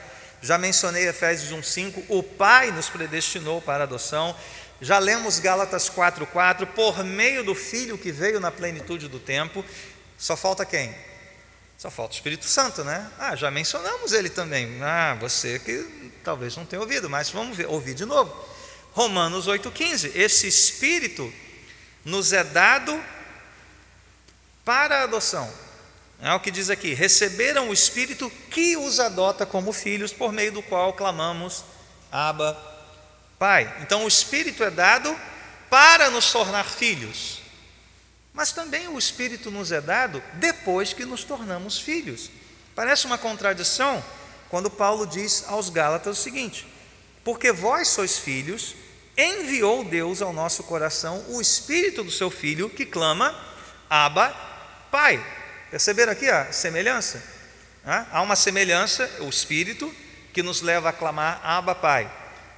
Já 0.41 0.57
mencionei 0.57 1.07
Efésios 1.07 1.51
1:5, 1.51 2.03
o 2.07 2.21
Pai 2.21 2.71
nos 2.71 2.89
predestinou 2.89 3.61
para 3.61 3.83
a 3.83 3.87
adoção. 3.87 4.35
Já 4.81 4.99
lemos 4.99 5.39
Gálatas 5.39 5.89
4:4, 5.89 6.65
por 6.67 7.03
meio 7.03 7.43
do 7.43 7.55
Filho 7.55 7.97
que 7.97 8.11
veio 8.11 8.39
na 8.39 8.51
plenitude 8.51 9.07
do 9.07 9.19
tempo. 9.19 9.65
Só 10.17 10.37
falta 10.37 10.65
quem? 10.65 10.93
Só 11.77 11.89
falta 11.89 12.13
o 12.13 12.15
Espírito 12.15 12.45
Santo, 12.45 12.83
né? 12.83 13.09
Ah, 13.17 13.35
já 13.35 13.49
mencionamos 13.49 14.11
ele 14.11 14.29
também. 14.29 14.81
Ah, 14.83 15.17
você 15.19 15.59
que 15.59 16.11
talvez 16.23 16.55
não 16.55 16.65
tenha 16.65 16.81
ouvido, 16.81 17.09
mas 17.09 17.29
vamos 17.29 17.57
ver, 17.57 17.67
ouvir 17.67 17.93
de 17.93 18.05
novo. 18.05 18.33
Romanos 18.91 19.47
8,15. 19.47 20.11
Esse 20.13 20.47
Espírito 20.47 21.33
nos 22.05 22.33
é 22.33 22.43
dado 22.43 23.01
para 24.69 24.99
a 24.99 25.03
adoção. 25.05 25.51
É 26.21 26.31
o 26.31 26.39
que 26.39 26.51
diz 26.51 26.69
aqui: 26.69 26.93
receberam 26.93 27.69
o 27.69 27.73
Espírito 27.73 28.31
que 28.51 28.77
os 28.77 28.99
adota 28.99 29.43
como 29.43 29.73
filhos, 29.73 30.13
por 30.13 30.31
meio 30.31 30.51
do 30.51 30.61
qual 30.61 30.93
clamamos, 30.93 31.65
Abba, 32.11 32.55
Pai. 33.39 33.77
Então 33.81 34.03
o 34.03 34.07
Espírito 34.07 34.63
é 34.63 34.69
dado 34.69 35.19
para 35.71 36.11
nos 36.11 36.31
tornar 36.31 36.65
filhos, 36.65 37.41
mas 38.31 38.51
também 38.51 38.87
o 38.87 38.99
Espírito 38.99 39.49
nos 39.49 39.71
é 39.71 39.81
dado 39.81 40.21
depois 40.35 40.93
que 40.93 41.03
nos 41.03 41.23
tornamos 41.23 41.79
filhos. 41.79 42.29
Parece 42.75 43.07
uma 43.07 43.17
contradição 43.17 44.05
quando 44.49 44.69
Paulo 44.69 45.07
diz 45.07 45.45
aos 45.47 45.71
Gálatas 45.71 46.19
o 46.19 46.21
seguinte: 46.21 46.67
Porque 47.23 47.51
vós 47.51 47.87
sois 47.87 48.19
filhos, 48.19 48.75
enviou 49.17 49.83
Deus 49.83 50.21
ao 50.21 50.31
nosso 50.31 50.61
coração 50.61 51.25
o 51.29 51.41
Espírito 51.41 52.03
do 52.03 52.11
seu 52.11 52.29
Filho 52.29 52.69
que 52.69 52.85
clama, 52.85 53.35
Abba, 53.89 54.48
Pai. 54.91 55.23
Perceberam 55.69 56.11
aqui 56.11 56.29
a 56.29 56.51
semelhança? 56.51 57.21
Há 57.85 58.21
uma 58.21 58.35
semelhança, 58.35 59.09
o 59.19 59.29
Espírito, 59.29 59.93
que 60.33 60.43
nos 60.43 60.61
leva 60.61 60.89
a 60.89 60.93
clamar 60.93 61.41
Abba, 61.43 61.73
Pai. 61.75 62.11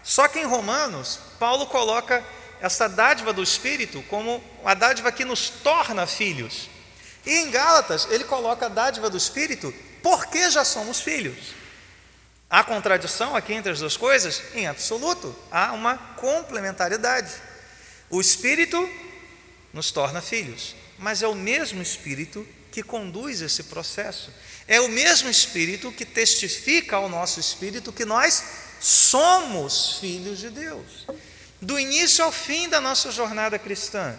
Só 0.04 0.28
que 0.28 0.40
em 0.40 0.46
Romanos, 0.46 1.20
Paulo 1.40 1.68
coloca 1.68 2.24
essa 2.60 2.88
dádiva 2.88 3.34
do 3.34 3.42
Espírito 3.42 4.04
como 4.04 4.44
a 4.64 4.74
dádiva 4.74 5.12
que 5.12 5.26
nos 5.26 5.50
torna 5.50 6.08
filhos. 6.08 6.70
E 7.26 7.32
em 7.32 7.52
Gálatas, 7.52 8.08
ele 8.10 8.24
coloca 8.24 8.66
a 8.66 8.70
dádiva 8.70 9.10
do 9.10 9.18
Espírito 9.18 9.74
porque 10.02 10.50
já 10.50 10.66
somos 10.66 11.00
filhos. 11.00 11.54
Há 12.50 12.64
contradição 12.64 13.36
aqui 13.36 13.54
entre 13.54 13.72
as 13.72 13.80
duas 13.80 13.96
coisas? 13.96 14.42
Em 14.54 14.68
absoluto, 14.68 15.34
há 15.52 15.72
uma 15.72 15.98
complementariedade. 15.98 17.32
O 18.10 18.20
Espírito 18.20 18.90
nos 19.72 19.92
torna 19.92 20.22
filhos, 20.22 20.76
mas 21.02 21.22
é 21.24 21.28
o 21.28 21.36
mesmo 21.36 21.82
Espírito 21.82 22.48
que 22.72 22.82
conduz 22.82 23.42
esse 23.42 23.64
processo. 23.64 24.32
É 24.68 24.80
o 24.80 24.88
mesmo 24.88 25.30
Espírito 25.30 25.92
que 25.92 26.06
testifica 26.06 26.96
ao 26.96 27.10
nosso 27.10 27.40
espírito 27.40 27.92
que 27.92 28.06
nós 28.06 28.44
somos 28.80 29.98
filhos 30.00 30.40
de 30.40 30.50
Deus. 30.50 31.06
Do 31.60 31.78
início 31.80 32.24
ao 32.24 32.32
fim 32.32 32.70
da 32.70 32.80
nossa 32.80 33.12
jornada 33.12 33.60
cristã, 33.60 34.16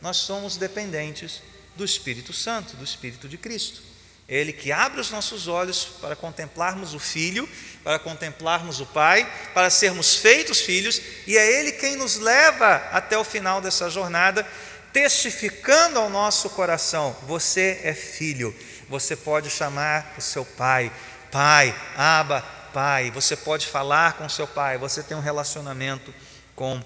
nós 0.00 0.16
somos 0.16 0.56
dependentes 0.56 1.40
do 1.76 1.84
Espírito 1.84 2.32
Santo, 2.32 2.76
do 2.76 2.84
Espírito 2.84 3.28
de 3.28 3.38
Cristo. 3.38 3.80
É 4.28 4.36
Ele 4.36 4.52
que 4.52 4.72
abre 4.72 5.00
os 5.00 5.10
nossos 5.10 5.48
olhos 5.48 5.84
para 6.00 6.16
contemplarmos 6.16 6.94
o 6.94 6.98
Filho, 6.98 7.48
para 7.82 7.98
contemplarmos 7.98 8.80
o 8.80 8.86
Pai, 8.86 9.30
para 9.52 9.70
sermos 9.70 10.16
feitos 10.16 10.60
filhos, 10.60 11.00
e 11.26 11.36
é 11.36 11.60
Ele 11.60 11.72
quem 11.72 11.96
nos 11.96 12.16
leva 12.16 12.76
até 12.92 13.16
o 13.18 13.24
final 13.24 13.60
dessa 13.60 13.90
jornada, 13.90 14.46
testificando 14.92 15.98
ao 15.98 16.10
nosso 16.10 16.50
coração: 16.50 17.16
você 17.22 17.80
é 17.82 17.94
filho, 17.94 18.54
você 18.88 19.16
pode 19.16 19.50
chamar 19.50 20.14
o 20.18 20.20
seu 20.20 20.44
pai, 20.44 20.92
pai, 21.30 21.74
aba, 21.96 22.42
pai, 22.72 23.10
você 23.10 23.36
pode 23.36 23.66
falar 23.66 24.14
com 24.14 24.26
o 24.26 24.30
seu 24.30 24.46
pai, 24.46 24.78
você 24.78 25.02
tem 25.02 25.16
um 25.16 25.20
relacionamento 25.20 26.14
com 26.54 26.82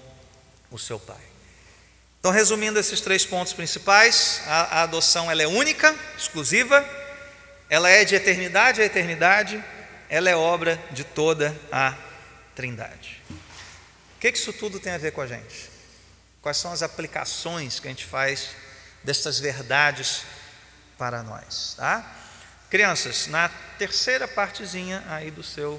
o 0.71 0.77
seu 0.77 0.99
pai. 0.99 1.27
Então, 2.19 2.31
resumindo 2.31 2.79
esses 2.79 2.99
três 2.99 3.25
pontos 3.25 3.53
principais, 3.53 4.41
a, 4.47 4.79
a 4.79 4.83
adoção 4.83 5.29
ela 5.29 5.43
é 5.43 5.47
única, 5.47 5.95
exclusiva, 6.17 6.85
ela 7.69 7.89
é 7.89 8.03
de 8.03 8.15
eternidade 8.15 8.81
a 8.81 8.85
eternidade, 8.85 9.63
ela 10.09 10.29
é 10.29 10.35
obra 10.35 10.81
de 10.91 11.03
toda 11.03 11.55
a 11.71 11.95
Trindade. 12.55 13.21
O 13.29 14.19
que, 14.19 14.31
que 14.31 14.37
isso 14.37 14.51
tudo 14.51 14.79
tem 14.79 14.93
a 14.93 14.97
ver 14.97 15.11
com 15.11 15.21
a 15.21 15.27
gente? 15.27 15.76
Quais 16.47 16.55
são 16.55 16.71
as 16.71 16.81
aplicações 16.81 17.77
que 17.77 17.87
a 17.87 17.91
gente 17.91 18.05
faz 18.05 18.51
destas 19.03 19.37
verdades 19.37 20.23
para 20.97 21.21
nós, 21.21 21.73
tá? 21.75 22.09
Crianças, 22.69 23.27
na 23.27 23.49
terceira 23.77 24.29
partezinha 24.29 25.03
aí 25.09 25.29
do 25.29 25.43
seu 25.43 25.77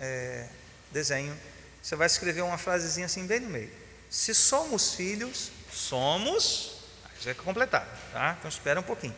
é, 0.00 0.48
desenho, 0.90 1.38
você 1.80 1.94
vai 1.94 2.08
escrever 2.08 2.42
uma 2.42 2.58
frasezinha 2.58 3.06
assim 3.06 3.28
bem 3.28 3.38
no 3.38 3.48
meio. 3.48 3.70
Se 4.10 4.34
somos 4.34 4.94
filhos, 4.94 5.52
somos. 5.72 6.80
Você 7.16 7.32
vai 7.32 7.44
completar, 7.44 7.86
tá? 8.12 8.34
Então 8.40 8.48
espera 8.48 8.80
um 8.80 8.82
pouquinho. 8.82 9.14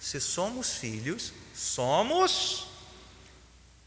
Se 0.00 0.20
somos 0.20 0.72
filhos, 0.78 1.32
somos 1.54 2.66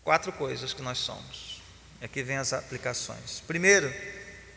quatro 0.02 0.32
coisas 0.32 0.74
que 0.74 0.82
nós 0.82 0.98
somos. 0.98 1.62
Aqui 2.02 2.24
vem 2.24 2.38
as 2.38 2.54
aplicações. 2.54 3.44
Primeiro, 3.46 3.94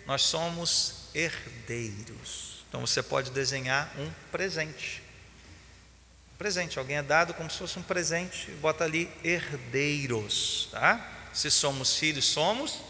nós 0.06 0.22
somos 0.22 0.99
herdeiros. 1.14 2.64
Então 2.68 2.80
você 2.86 3.02
pode 3.02 3.30
desenhar 3.30 3.92
um 3.98 4.10
presente. 4.30 5.02
Um 6.34 6.36
presente, 6.38 6.78
alguém 6.78 6.96
é 6.96 7.02
dado 7.02 7.34
como 7.34 7.50
se 7.50 7.58
fosse 7.58 7.78
um 7.78 7.82
presente, 7.82 8.50
bota 8.52 8.84
ali 8.84 9.10
herdeiros, 9.24 10.68
tá? 10.70 11.28
Se 11.32 11.50
somos 11.50 11.96
filhos, 11.96 12.24
somos 12.24 12.80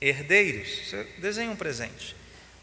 herdeiros. 0.00 0.88
Você 0.88 1.04
desenha 1.18 1.50
um 1.50 1.56
presente. 1.56 2.14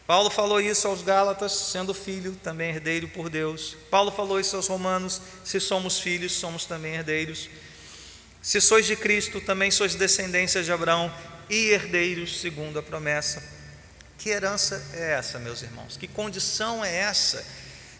Paulo 0.06 0.30
falou 0.30 0.60
isso 0.60 0.88
aos 0.88 1.02
Gálatas, 1.02 1.54
sendo 1.54 1.94
filho, 1.94 2.36
também 2.44 2.70
herdeiro 2.70 3.08
por 3.08 3.30
Deus. 3.30 3.78
Paulo 3.90 4.12
falou 4.12 4.40
isso 4.40 4.56
aos 4.56 4.68
Romanos, 4.68 5.22
se 5.44 5.60
somos 5.60 6.00
filhos, 6.00 6.34
somos 6.34 6.66
também 6.66 6.96
herdeiros. 6.96 7.50
Se 8.42 8.60
sois 8.60 8.86
de 8.86 8.98
Cristo, 8.98 9.40
também 9.40 9.72
sois 9.72 9.96
descendência 9.96 10.62
de 10.62 10.72
Abraão 10.72 11.14
e 11.50 11.70
herdeiros 11.70 12.42
segundo 12.42 12.78
a 12.78 12.84
promessa. 12.84 13.63
Que 14.24 14.30
herança 14.30 14.82
é 14.94 15.12
essa, 15.16 15.38
meus 15.38 15.64
irmãos? 15.64 15.98
Que 15.98 16.08
condição 16.08 16.84
é 16.84 16.96
essa 16.96 17.46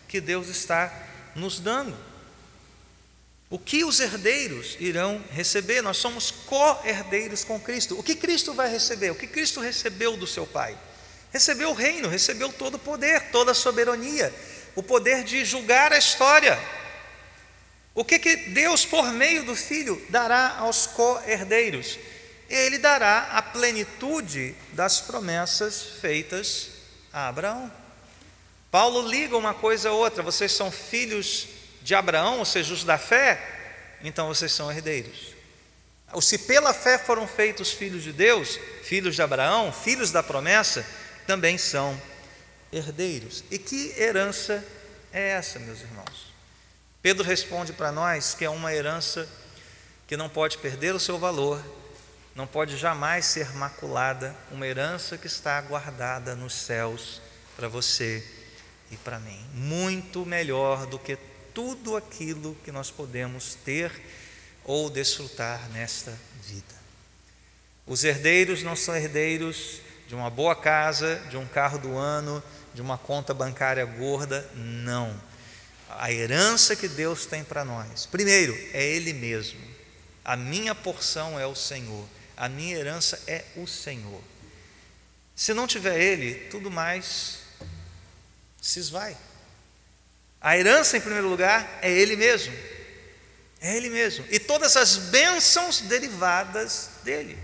que 0.08 0.22
Deus 0.22 0.48
está 0.48 0.90
nos 1.36 1.60
dando? 1.60 1.94
O 3.50 3.60
que 3.60 3.84
os 3.84 4.00
herdeiros 4.00 4.78
irão 4.80 5.22
receber? 5.32 5.82
Nós 5.82 5.98
somos 5.98 6.32
co-herdeiros 6.32 7.44
com 7.44 7.60
Cristo. 7.60 8.00
O 8.00 8.02
que 8.02 8.16
Cristo 8.16 8.54
vai 8.54 8.72
receber? 8.72 9.12
O 9.12 9.16
que 9.16 9.28
Cristo 9.28 9.60
recebeu 9.60 10.16
do 10.16 10.26
seu 10.26 10.48
Pai? 10.48 10.78
Recebeu 11.30 11.72
o 11.72 11.74
reino, 11.74 12.08
recebeu 12.08 12.54
todo 12.54 12.76
o 12.76 12.80
poder, 12.80 13.30
toda 13.30 13.52
a 13.52 13.54
soberania, 13.54 14.34
o 14.78 14.82
poder 14.82 15.26
de 15.26 15.44
julgar 15.44 15.92
a 15.92 15.98
história. 15.98 16.58
O 17.94 18.06
que, 18.06 18.18
que 18.18 18.34
Deus, 18.38 18.86
por 18.86 19.12
meio 19.12 19.44
do 19.44 19.58
Filho, 19.58 20.02
dará 20.08 20.56
aos 20.60 20.88
co-herdeiros? 20.88 22.00
Ele 22.50 22.78
dará 22.78 23.30
a 23.32 23.42
plenitude 23.42 24.56
das 24.74 25.02
promessas 25.02 25.82
feitas 26.02 26.70
a 27.12 27.28
Abraão. 27.28 27.72
Paulo 28.72 29.08
liga 29.08 29.38
uma 29.38 29.54
coisa 29.54 29.90
a 29.90 29.94
outra: 29.94 30.24
vocês 30.24 30.52
são 30.52 30.72
filhos 30.72 31.48
de 31.82 31.94
Abraão, 31.94 32.40
ou 32.40 32.46
seja, 32.46 32.74
os 32.74 32.84
da 32.84 32.98
fé, 32.98 33.40
então 34.04 34.28
vocês 34.28 34.52
são 34.52 34.72
herdeiros. 34.72 35.34
Se 36.22 36.38
pela 36.38 36.74
fé 36.74 36.98
foram 36.98 37.28
feitos 37.28 37.72
filhos 37.72 38.04
de 38.04 38.12
Deus, 38.12 38.60
filhos 38.84 39.16
de 39.16 39.22
Abraão, 39.22 39.72
filhos 39.74 40.12
da 40.12 40.22
promessa, 40.22 40.86
também 41.26 41.58
são 41.58 42.00
herdeiros. 42.72 43.44
E 43.50 43.58
que 43.58 43.94
herança 43.98 44.64
é 45.12 45.30
essa, 45.30 45.60
meus 45.60 45.82
irmãos? 45.82 46.34
Pedro 47.02 47.24
responde 47.24 47.74
para 47.74 47.92
nós 47.92 48.34
que 48.34 48.46
é 48.46 48.50
uma 48.50 48.74
herança 48.74 49.28
que 50.08 50.16
não 50.16 50.30
pode 50.30 50.58
perder 50.60 50.94
o 50.94 51.00
seu 51.00 51.18
valor 51.18 51.62
não 52.36 52.48
pode 52.48 52.78
jamais 52.78 53.26
ser 53.26 53.54
maculada, 53.54 54.36
uma 54.52 54.66
herança 54.66 55.18
que 55.18 55.28
está 55.28 55.62
guardada 55.62 56.36
nos 56.36 56.54
céus 56.54 57.22
para 57.56 57.68
você 57.68 58.26
e 58.92 58.98
para 58.98 59.20
mim. 59.20 59.40
Muito 59.54 60.26
melhor 60.26 60.88
do 60.88 60.98
que 60.98 61.18
tudo 61.54 61.96
aquilo 61.96 62.56
que 62.64 62.72
nós 62.72 62.90
podemos 62.90 63.56
ter 63.64 63.92
ou 64.64 64.90
desfrutar 64.90 65.70
nesta 65.70 66.18
vida. 66.44 66.84
Os 67.86 68.04
herdeiros 68.04 68.64
não 68.64 68.76
são 68.76 68.96
herdeiros 68.96 69.82
de 70.08 70.16
uma 70.16 70.30
boa 70.30 70.56
casa, 70.56 71.18
de 71.30 71.38
um 71.38 71.46
carro 71.46 71.78
do 71.78 71.98
ano, 71.98 72.42
de 72.74 72.82
uma 72.82 72.98
conta 72.98 73.34
bancária 73.34 73.86
gorda, 73.86 74.50
não. 74.56 75.14
A 75.90 76.12
herança 76.12 76.76
que 76.76 76.88
Deus 76.88 77.26
tem 77.26 77.44
para 77.44 77.64
nós, 77.64 78.08
primeiro, 78.08 78.54
é 78.74 78.84
Ele 78.84 79.14
mesmo. 79.14 79.60
A 80.26 80.36
minha 80.36 80.74
porção 80.74 81.40
é 81.40 81.46
o 81.46 81.56
Senhor, 81.56 82.06
a 82.36 82.50
minha 82.50 82.76
herança 82.76 83.22
é 83.28 83.44
o 83.56 83.68
Senhor. 83.68 84.22
Se 85.36 85.54
não 85.54 85.68
tiver 85.68 86.00
Ele, 86.00 86.36
tudo 86.50 86.70
mais 86.70 87.40
se 88.62 88.80
esvai. 88.80 89.18
A 90.40 90.58
herança, 90.58 90.98
em 90.98 91.02
primeiro 91.02 91.28
lugar, 91.28 91.80
é 91.82 91.92
Ele 91.92 92.16
mesmo. 92.16 92.54
É 93.62 93.76
Ele 93.76 93.90
mesmo. 93.90 94.26
E 94.30 94.40
todas 94.40 94.76
as 94.76 94.98
bênçãos 94.98 95.82
derivadas 95.82 96.90
dele. 97.04 97.38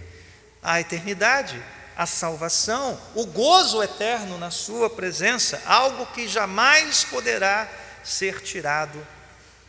A 0.62 0.80
eternidade, 0.82 1.63
a 1.95 2.06
salvação, 2.06 3.02
o 3.15 3.25
gozo 3.25 3.82
eterno 3.82 4.38
na 4.38 4.52
Sua 4.52 4.89
presença, 4.89 5.62
algo 5.65 6.06
que 6.08 6.28
jamais 6.28 7.04
poderá 7.04 7.69
ser 8.04 8.41
tirado 8.41 9.06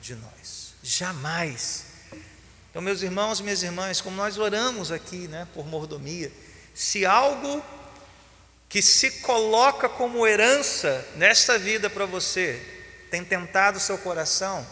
de 0.00 0.14
nós. 0.14 0.74
Jamais. 0.82 1.89
Então, 2.70 2.80
meus 2.80 3.02
irmãos 3.02 3.40
e 3.40 3.42
minhas 3.42 3.62
irmãs, 3.62 4.00
como 4.00 4.16
nós 4.16 4.38
oramos 4.38 4.92
aqui 4.92 5.28
né, 5.28 5.46
por 5.52 5.66
mordomia, 5.66 6.30
se 6.72 7.04
algo 7.04 7.62
que 8.68 8.80
se 8.80 9.10
coloca 9.22 9.88
como 9.88 10.24
herança 10.24 11.04
nesta 11.16 11.58
vida 11.58 11.90
para 11.90 12.06
você 12.06 12.64
tem 13.10 13.24
tentado 13.24 13.78
o 13.78 13.80
seu 13.80 13.98
coração, 13.98 14.64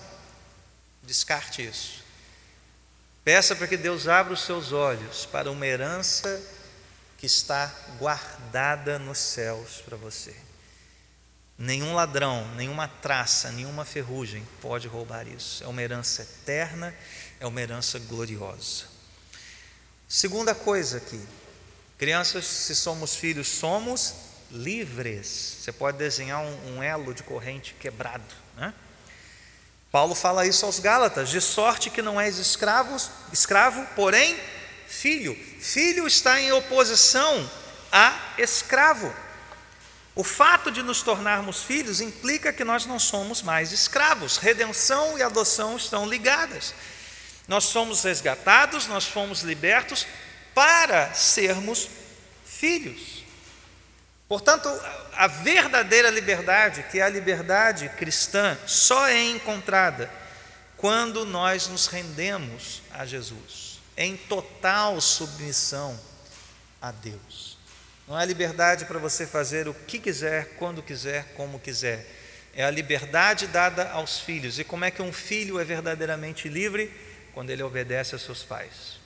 descarte 1.02 1.66
isso. 1.66 2.04
Peça 3.24 3.56
para 3.56 3.66
que 3.66 3.76
Deus 3.76 4.06
abra 4.06 4.32
os 4.32 4.42
seus 4.42 4.72
olhos 4.72 5.26
para 5.26 5.50
uma 5.50 5.66
herança 5.66 6.40
que 7.18 7.26
está 7.26 7.74
guardada 7.98 8.98
nos 8.98 9.18
céus 9.18 9.82
para 9.84 9.96
você. 9.96 10.34
Nenhum 11.58 11.92
ladrão, 11.92 12.46
nenhuma 12.54 12.86
traça, 12.86 13.50
nenhuma 13.50 13.84
ferrugem 13.84 14.46
pode 14.60 14.86
roubar 14.86 15.26
isso. 15.26 15.64
É 15.64 15.66
uma 15.66 15.82
herança 15.82 16.22
eterna, 16.22 16.94
é 17.40 17.46
uma 17.46 17.60
herança 17.60 17.98
gloriosa. 17.98 18.84
Segunda 20.08 20.54
coisa 20.54 20.96
aqui, 20.96 21.20
crianças, 21.98 22.44
se 22.46 22.74
somos 22.74 23.14
filhos, 23.14 23.48
somos 23.48 24.14
livres. 24.50 25.58
Você 25.60 25.72
pode 25.72 25.98
desenhar 25.98 26.40
um, 26.40 26.76
um 26.76 26.82
elo 26.82 27.12
de 27.12 27.22
corrente 27.22 27.74
quebrado, 27.78 28.34
né? 28.56 28.72
Paulo 29.90 30.14
fala 30.14 30.46
isso 30.46 30.66
aos 30.66 30.78
Gálatas, 30.78 31.30
de 31.30 31.40
sorte 31.40 31.88
que 31.88 32.02
não 32.02 32.20
és 32.20 32.38
escravos, 32.38 33.10
escravo, 33.32 33.86
porém 33.96 34.38
filho. 34.86 35.34
Filho 35.60 36.06
está 36.06 36.38
em 36.40 36.52
oposição 36.52 37.50
a 37.90 38.34
escravo. 38.36 39.14
O 40.14 40.24
fato 40.24 40.70
de 40.70 40.82
nos 40.82 41.00
tornarmos 41.00 41.62
filhos 41.62 42.00
implica 42.00 42.52
que 42.52 42.64
nós 42.64 42.84
não 42.84 42.98
somos 42.98 43.40
mais 43.40 43.72
escravos. 43.72 44.36
Redenção 44.36 45.16
e 45.16 45.22
adoção 45.22 45.76
estão 45.76 46.06
ligadas. 46.06 46.74
Nós 47.48 47.64
somos 47.64 48.04
resgatados, 48.04 48.86
nós 48.86 49.06
fomos 49.06 49.40
libertos 49.40 50.06
para 50.54 51.12
sermos 51.14 51.88
filhos. 52.44 53.24
Portanto, 54.28 54.68
a 55.14 55.26
verdadeira 55.26 56.10
liberdade, 56.10 56.84
que 56.90 57.00
é 57.00 57.02
a 57.02 57.08
liberdade 57.08 57.88
cristã, 57.96 58.58
só 58.66 59.08
é 59.08 59.22
encontrada 59.24 60.10
quando 60.76 61.24
nós 61.24 61.66
nos 61.68 61.86
rendemos 61.86 62.82
a 62.92 63.06
Jesus, 63.06 63.80
em 63.96 64.16
total 64.16 65.00
submissão 65.00 65.98
a 66.82 66.92
Deus. 66.92 67.56
Não 68.06 68.14
há 68.14 68.24
liberdade 68.24 68.84
para 68.84 68.98
você 68.98 69.26
fazer 69.26 69.68
o 69.68 69.74
que 69.74 69.98
quiser, 69.98 70.56
quando 70.58 70.82
quiser, 70.82 71.32
como 71.34 71.58
quiser. 71.58 72.06
É 72.54 72.64
a 72.64 72.70
liberdade 72.70 73.46
dada 73.46 73.90
aos 73.90 74.18
filhos. 74.20 74.58
E 74.58 74.64
como 74.64 74.84
é 74.84 74.90
que 74.90 75.02
um 75.02 75.12
filho 75.12 75.58
é 75.58 75.64
verdadeiramente 75.64 76.48
livre? 76.48 77.07
Quando 77.38 77.50
ele 77.50 77.62
obedece 77.62 78.16
aos 78.16 78.24
seus 78.24 78.42
pais. 78.42 78.98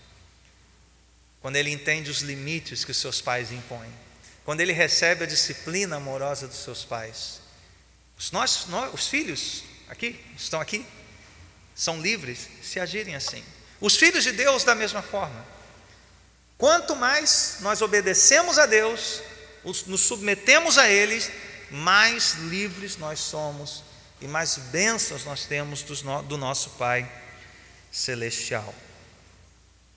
Quando 1.43 1.57
ele 1.57 1.69
entende 1.69 2.11
os 2.11 2.23
limites 2.23 2.83
que 2.83 2.91
os 2.91 2.97
seus 2.97 3.21
pais 3.21 3.53
impõem. 3.53 3.93
Quando 4.43 4.63
ele 4.63 4.73
recebe 4.73 5.25
a 5.25 5.27
disciplina 5.27 5.97
amorosa 5.97 6.49
dos 6.49 6.65
seus 6.65 6.83
pais. 6.83 7.43
Os, 8.19 8.31
nós, 8.31 8.65
nós, 8.69 8.95
os 8.95 9.07
filhos 9.07 9.65
aqui, 9.87 10.19
estão 10.35 10.63
aqui, 10.63 10.87
são 11.75 12.01
livres 12.01 12.49
se 12.63 12.81
agirem 12.81 13.15
assim. 13.15 13.45
Os 13.79 13.99
filhos 13.99 14.25
de 14.25 14.33
Deus, 14.33 14.65
da 14.65 14.75
mesma 14.75 15.03
forma. 15.03 15.45
Quanto 16.57 16.97
mais 16.97 17.59
nós 17.61 17.83
obedecemos 17.83 18.59
a 18.59 18.65
Deus, 18.65 19.21
nos 19.63 20.01
submetemos 20.01 20.79
a 20.79 20.89
Ele, 20.89 21.23
mais 21.71 22.33
livres 22.37 22.97
nós 22.97 23.21
somos 23.21 23.85
e 24.23 24.27
mais 24.27 24.57
bênçãos 24.57 25.23
nós 25.27 25.45
temos 25.45 25.83
do 25.83 26.39
nosso 26.39 26.71
Pai 26.71 27.21
Celestial. 27.93 28.75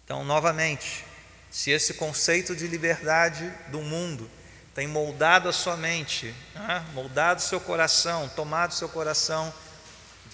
Então, 0.04 0.24
novamente, 0.24 1.04
se 1.50 1.72
esse 1.72 1.96
conceito 1.96 2.56
de 2.56 2.68
liberdade 2.68 3.52
do 3.70 3.82
mundo 3.82 4.30
tem 4.76 4.88
moldado 4.88 5.50
a 5.50 5.54
sua 5.54 5.76
mente, 5.76 6.36
né? 6.54 6.86
moldado 6.94 7.42
seu 7.42 7.60
coração, 7.60 8.30
tomado 8.36 8.74
seu 8.74 8.90
coração, 8.90 9.52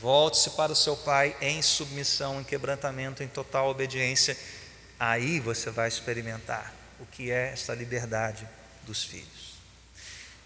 volte-se 0.02 0.50
para 0.50 0.72
o 0.72 0.76
seu 0.76 0.98
Pai 0.98 1.38
em 1.40 1.62
submissão, 1.62 2.42
em 2.42 2.44
quebrantamento, 2.44 3.24
em 3.24 3.28
total 3.28 3.70
obediência 3.70 4.36
aí 5.02 5.40
você 5.40 5.72
vai 5.72 5.88
experimentar 5.88 6.72
o 7.00 7.08
que 7.08 7.32
é 7.32 7.54
essa 7.54 7.74
liberdade 7.74 8.48
dos 8.84 9.04
filhos. 9.04 9.56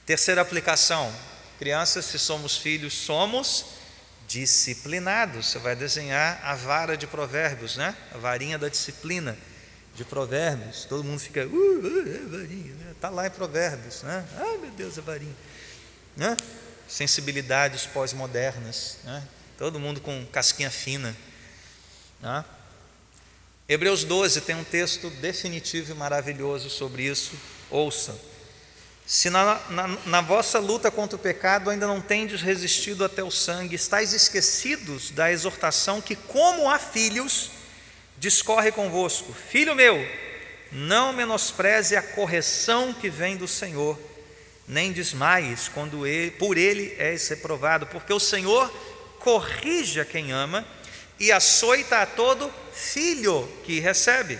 Terceira 0.05 0.41
aplicação: 0.41 1.13
crianças, 1.59 2.05
se 2.05 2.17
somos 2.17 2.55
filhos, 2.57 2.93
somos 2.93 3.65
disciplinados. 4.27 5.47
Você 5.47 5.59
vai 5.59 5.75
desenhar 5.75 6.39
a 6.43 6.55
vara 6.55 6.97
de 6.97 7.07
provérbios, 7.07 7.75
né? 7.75 7.95
A 8.13 8.17
varinha 8.17 8.57
da 8.57 8.69
disciplina 8.69 9.37
de 9.95 10.03
provérbios. 10.03 10.85
Todo 10.85 11.03
mundo 11.03 11.19
fica, 11.19 11.45
uh, 11.45 11.49
uh, 11.49 12.15
é 12.15 12.37
varinha, 12.37 12.73
né? 12.75 12.95
Tá 12.99 13.09
lá 13.09 13.27
em 13.27 13.31
provérbios, 13.31 14.03
né? 14.03 14.25
Ai 14.37 14.57
meu 14.57 14.71
Deus, 14.71 14.97
é 14.97 15.01
varinha, 15.01 15.35
né? 16.15 16.35
Sensibilidades 16.87 17.85
pós-modernas, 17.85 18.97
né? 19.03 19.23
Todo 19.57 19.79
mundo 19.79 20.01
com 20.01 20.25
casquinha 20.27 20.69
fina, 20.69 21.15
né? 22.21 22.43
Hebreus 23.67 24.03
12 24.03 24.41
tem 24.41 24.55
um 24.55 24.63
texto 24.63 25.09
definitivo 25.09 25.91
e 25.91 25.95
maravilhoso 25.95 26.69
sobre 26.69 27.03
isso. 27.03 27.33
Ouça. 27.71 28.15
Se 29.05 29.29
na, 29.29 29.61
na, 29.69 29.87
na, 30.05 30.21
vossa 30.21 30.57
luta 30.57 30.89
contra 30.89 31.15
o 31.15 31.19
pecado 31.19 31.69
ainda 31.69 31.85
não 31.85 32.01
tendes 32.01 32.41
resistido 32.41 33.05
até 33.05 33.23
o 33.23 33.29
sangue, 33.29 33.75
estáis 33.75 34.13
esquecidos 34.13 35.11
da 35.11 35.31
exortação 35.31 36.01
que, 36.01 36.15
como 36.15 36.67
a 36.67 36.79
filhos, 36.79 37.51
discorre 38.17 38.71
convosco: 38.71 39.31
Filho 39.31 39.75
meu, 39.75 40.03
não 40.71 41.13
menospreze 41.13 41.95
a 41.95 42.01
correção 42.01 42.93
que 42.93 43.07
vem 43.07 43.37
do 43.37 43.47
Senhor, 43.47 43.99
nem 44.67 44.91
desmaies 44.91 45.67
quando 45.67 46.07
ele, 46.07 46.31
por 46.31 46.57
ele 46.57 46.95
és 46.97 47.27
reprovado, 47.27 47.85
porque 47.85 48.11
o 48.11 48.19
Senhor 48.19 48.73
corrige 49.19 49.99
a 49.99 50.05
quem 50.05 50.31
ama 50.31 50.65
e 51.19 51.31
açoita 51.31 51.99
a 51.99 52.07
todo 52.07 52.51
filho 52.73 53.47
que 53.63 53.79
recebe. 53.79 54.39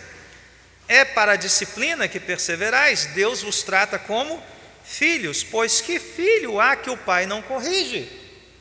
É 0.88 1.06
para 1.06 1.34
a 1.34 1.38
disciplina 1.38 2.08
que 2.08 2.20
perseverais, 2.20 3.06
Deus 3.14 3.44
vos 3.44 3.62
trata 3.62 4.00
como 4.00 4.42
filhos, 4.86 5.44
pois 5.44 5.82
que 5.82 6.00
filho 6.00 6.60
há 6.60 6.76
que 6.76 6.90
o 6.90 6.98
pai 6.98 7.26
não 7.26 7.42
corrige? 7.42 8.10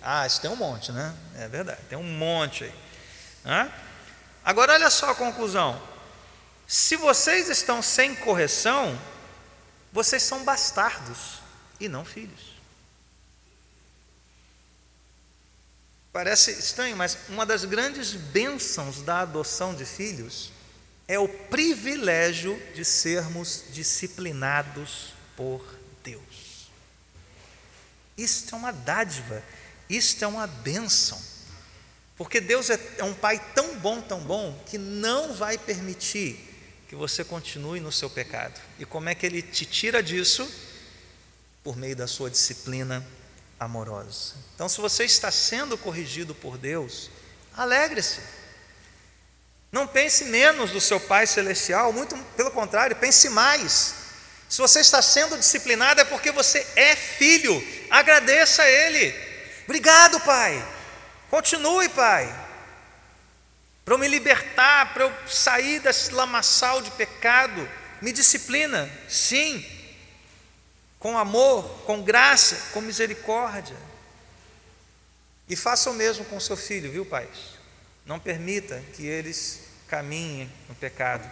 Ah, 0.00 0.26
isso 0.26 0.40
tem 0.40 0.50
um 0.50 0.56
monte, 0.56 0.90
né? 0.90 1.14
É 1.36 1.48
verdade, 1.48 1.80
tem 1.88 1.98
um 1.98 2.02
monte 2.02 2.64
aí. 2.64 3.70
Agora 4.44 4.72
olha 4.72 4.90
só 4.90 5.10
a 5.10 5.14
conclusão. 5.14 5.80
Se 6.66 6.96
vocês 6.96 7.48
estão 7.48 7.82
sem 7.82 8.14
correção, 8.14 8.98
vocês 9.92 10.22
são 10.22 10.44
bastardos 10.44 11.40
e 11.78 11.88
não 11.88 12.04
filhos. 12.04 12.54
Parece 16.12 16.52
estranho, 16.52 16.96
mas 16.96 17.18
uma 17.28 17.44
das 17.44 17.64
grandes 17.64 18.12
bênçãos 18.12 19.02
da 19.02 19.20
adoção 19.20 19.74
de 19.74 19.84
filhos 19.84 20.52
é 21.08 21.18
o 21.18 21.28
privilégio 21.28 22.60
de 22.74 22.84
sermos 22.84 23.64
disciplinados 23.70 25.12
por 25.36 25.60
Deus. 26.04 26.68
Isto 28.16 28.54
é 28.54 28.58
uma 28.58 28.72
dádiva, 28.72 29.42
isto 29.88 30.22
é 30.22 30.26
uma 30.28 30.46
bênção. 30.46 31.20
Porque 32.16 32.40
Deus 32.40 32.70
é, 32.70 32.78
é 32.98 33.04
um 33.04 33.14
Pai 33.14 33.42
tão 33.54 33.76
bom, 33.78 34.00
tão 34.00 34.20
bom, 34.20 34.56
que 34.66 34.78
não 34.78 35.34
vai 35.34 35.58
permitir 35.58 36.38
que 36.88 36.94
você 36.94 37.24
continue 37.24 37.80
no 37.80 37.90
seu 37.90 38.08
pecado. 38.08 38.60
E 38.78 38.84
como 38.84 39.08
é 39.08 39.14
que 39.14 39.26
Ele 39.26 39.42
te 39.42 39.66
tira 39.66 40.00
disso? 40.00 40.48
Por 41.64 41.76
meio 41.76 41.96
da 41.96 42.06
sua 42.06 42.30
disciplina 42.30 43.04
amorosa. 43.58 44.34
Então, 44.54 44.68
se 44.68 44.80
você 44.80 45.04
está 45.04 45.30
sendo 45.30 45.76
corrigido 45.76 46.34
por 46.34 46.56
Deus, 46.56 47.10
alegre-se. 47.56 48.20
Não 49.72 49.88
pense 49.88 50.26
menos 50.26 50.70
do 50.70 50.80
seu 50.80 51.00
Pai 51.00 51.26
Celestial, 51.26 51.92
muito 51.92 52.16
pelo 52.36 52.52
contrário, 52.52 52.94
pense 52.94 53.28
mais. 53.28 54.03
Se 54.54 54.60
você 54.60 54.78
está 54.78 55.02
sendo 55.02 55.36
disciplinado 55.36 56.00
é 56.00 56.04
porque 56.04 56.30
você 56.30 56.64
é 56.76 56.94
filho, 56.94 57.60
agradeça 57.90 58.62
a 58.62 58.70
Ele. 58.70 59.12
Obrigado, 59.64 60.20
Pai. 60.20 60.64
Continue, 61.28 61.88
Pai. 61.88 62.32
para 63.84 63.94
eu 63.94 63.98
me 63.98 64.06
libertar, 64.06 64.94
para 64.94 65.06
eu 65.06 65.12
sair 65.26 65.80
desse 65.80 66.12
lamaçal 66.12 66.80
de 66.80 66.92
pecado. 66.92 67.68
Me 68.00 68.12
disciplina, 68.12 68.88
sim, 69.08 69.66
com 71.00 71.18
amor, 71.18 71.82
com 71.84 72.00
graça, 72.00 72.70
com 72.72 72.80
misericórdia. 72.80 73.76
E 75.48 75.56
faça 75.56 75.90
o 75.90 75.94
mesmo 75.94 76.24
com 76.26 76.38
seu 76.38 76.56
filho, 76.56 76.92
viu, 76.92 77.04
pais? 77.04 77.58
Não 78.06 78.20
permita 78.20 78.80
que 78.92 79.04
eles 79.04 79.62
caminhem 79.88 80.48
no 80.68 80.76
pecado, 80.76 81.28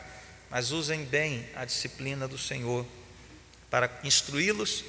mas 0.50 0.72
usem 0.72 1.04
bem 1.04 1.48
a 1.54 1.64
disciplina 1.64 2.26
do 2.26 2.36
Senhor 2.36 2.84
para 3.72 3.90
instruí-los 4.04 4.84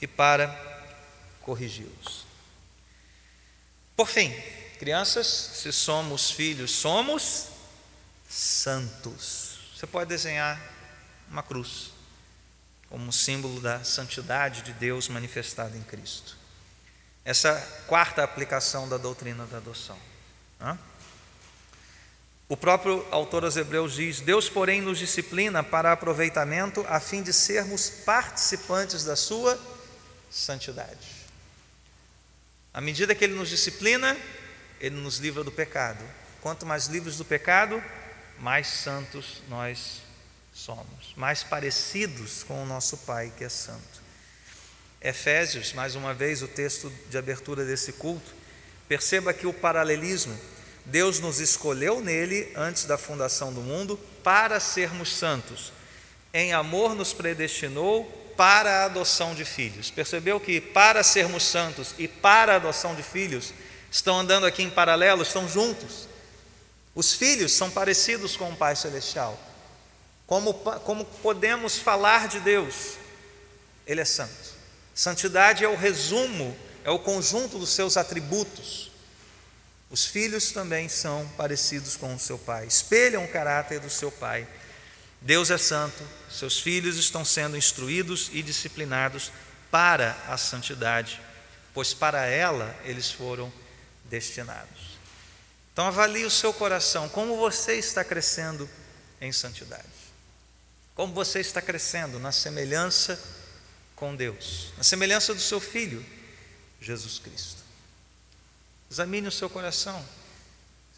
e 0.00 0.06
para 0.06 0.46
corrigi-los. 1.40 2.24
Por 3.96 4.06
fim, 4.06 4.32
crianças, 4.78 5.26
se 5.26 5.72
somos 5.72 6.30
filhos, 6.30 6.70
somos 6.70 7.48
santos. 8.28 9.58
Você 9.76 9.84
pode 9.84 10.08
desenhar 10.10 10.62
uma 11.28 11.42
cruz 11.42 11.90
como 12.88 13.12
símbolo 13.12 13.60
da 13.60 13.82
santidade 13.82 14.62
de 14.62 14.74
Deus 14.74 15.08
manifestada 15.08 15.76
em 15.76 15.82
Cristo. 15.82 16.36
Essa 17.24 17.60
quarta 17.88 18.22
aplicação 18.22 18.88
da 18.88 18.96
doutrina 18.96 19.44
da 19.46 19.56
adoção. 19.56 19.98
O 22.50 22.56
próprio 22.56 23.06
autor 23.12 23.44
aos 23.44 23.56
Hebreus 23.56 23.94
diz: 23.94 24.20
Deus, 24.20 24.48
porém, 24.48 24.80
nos 24.80 24.98
disciplina 24.98 25.62
para 25.62 25.92
aproveitamento, 25.92 26.84
a 26.88 26.98
fim 26.98 27.22
de 27.22 27.32
sermos 27.32 27.88
participantes 27.88 29.04
da 29.04 29.14
Sua 29.14 29.56
santidade. 30.28 31.28
À 32.74 32.80
medida 32.80 33.14
que 33.14 33.22
Ele 33.22 33.34
nos 33.34 33.48
disciplina, 33.48 34.16
Ele 34.80 34.96
nos 34.96 35.18
livra 35.18 35.44
do 35.44 35.52
pecado. 35.52 36.04
Quanto 36.40 36.66
mais 36.66 36.86
livres 36.86 37.16
do 37.16 37.24
pecado, 37.24 37.80
mais 38.40 38.66
santos 38.66 39.42
nós 39.48 40.02
somos, 40.52 41.14
mais 41.14 41.44
parecidos 41.44 42.42
com 42.42 42.64
o 42.64 42.66
nosso 42.66 42.96
Pai 42.98 43.32
que 43.38 43.44
é 43.44 43.48
santo. 43.48 44.02
Efésios, 45.00 45.72
mais 45.72 45.94
uma 45.94 46.12
vez, 46.12 46.42
o 46.42 46.48
texto 46.48 46.92
de 47.08 47.16
abertura 47.16 47.64
desse 47.64 47.92
culto, 47.92 48.34
perceba 48.88 49.32
que 49.32 49.46
o 49.46 49.52
paralelismo 49.52 50.36
Deus 50.90 51.20
nos 51.20 51.38
escolheu 51.38 52.00
nele 52.00 52.52
antes 52.56 52.84
da 52.84 52.98
fundação 52.98 53.52
do 53.52 53.60
mundo 53.60 53.96
para 54.24 54.58
sermos 54.58 55.16
santos. 55.16 55.72
Em 56.34 56.52
amor 56.52 56.96
nos 56.96 57.12
predestinou 57.12 58.04
para 58.36 58.80
a 58.80 58.84
adoção 58.86 59.34
de 59.34 59.44
filhos. 59.44 59.90
Percebeu 59.90 60.40
que 60.40 60.60
para 60.60 61.04
sermos 61.04 61.44
santos 61.44 61.94
e 61.96 62.08
para 62.08 62.54
a 62.54 62.56
adoção 62.56 62.94
de 62.94 63.04
filhos 63.04 63.54
estão 63.90 64.18
andando 64.18 64.46
aqui 64.46 64.62
em 64.64 64.70
paralelo, 64.70 65.22
estão 65.22 65.48
juntos. 65.48 66.08
Os 66.94 67.14
filhos 67.14 67.52
são 67.52 67.70
parecidos 67.70 68.36
com 68.36 68.50
o 68.50 68.56
Pai 68.56 68.74
Celestial. 68.74 69.38
Como, 70.26 70.54
como 70.54 71.04
podemos 71.04 71.78
falar 71.78 72.26
de 72.26 72.40
Deus? 72.40 72.94
Ele 73.86 74.00
é 74.00 74.04
santo. 74.04 74.54
Santidade 74.92 75.64
é 75.64 75.68
o 75.68 75.76
resumo, 75.76 76.56
é 76.84 76.90
o 76.90 76.98
conjunto 76.98 77.58
dos 77.58 77.70
seus 77.70 77.96
atributos. 77.96 78.89
Os 79.90 80.06
filhos 80.06 80.52
também 80.52 80.88
são 80.88 81.26
parecidos 81.36 81.96
com 81.96 82.14
o 82.14 82.18
seu 82.18 82.38
pai, 82.38 82.66
espelham 82.66 83.24
o 83.24 83.28
caráter 83.28 83.80
do 83.80 83.90
seu 83.90 84.10
pai. 84.10 84.46
Deus 85.20 85.50
é 85.50 85.58
santo, 85.58 86.02
seus 86.30 86.60
filhos 86.60 86.96
estão 86.96 87.24
sendo 87.24 87.56
instruídos 87.56 88.30
e 88.32 88.42
disciplinados 88.42 89.32
para 89.70 90.12
a 90.28 90.36
santidade, 90.36 91.20
pois 91.74 91.92
para 91.92 92.24
ela 92.24 92.74
eles 92.84 93.10
foram 93.10 93.52
destinados. 94.04 94.98
Então 95.72 95.86
avalie 95.86 96.24
o 96.24 96.30
seu 96.30 96.52
coração, 96.52 97.08
como 97.08 97.36
você 97.36 97.74
está 97.74 98.04
crescendo 98.04 98.70
em 99.20 99.32
santidade. 99.32 99.84
Como 100.94 101.12
você 101.12 101.40
está 101.40 101.60
crescendo 101.60 102.18
na 102.18 102.32
semelhança 102.32 103.20
com 103.96 104.14
Deus, 104.14 104.72
na 104.76 104.84
semelhança 104.84 105.34
do 105.34 105.40
seu 105.40 105.60
filho, 105.60 106.04
Jesus 106.80 107.18
Cristo. 107.18 107.69
Examine 108.90 109.28
o 109.28 109.32
seu 109.32 109.48
coração. 109.48 110.04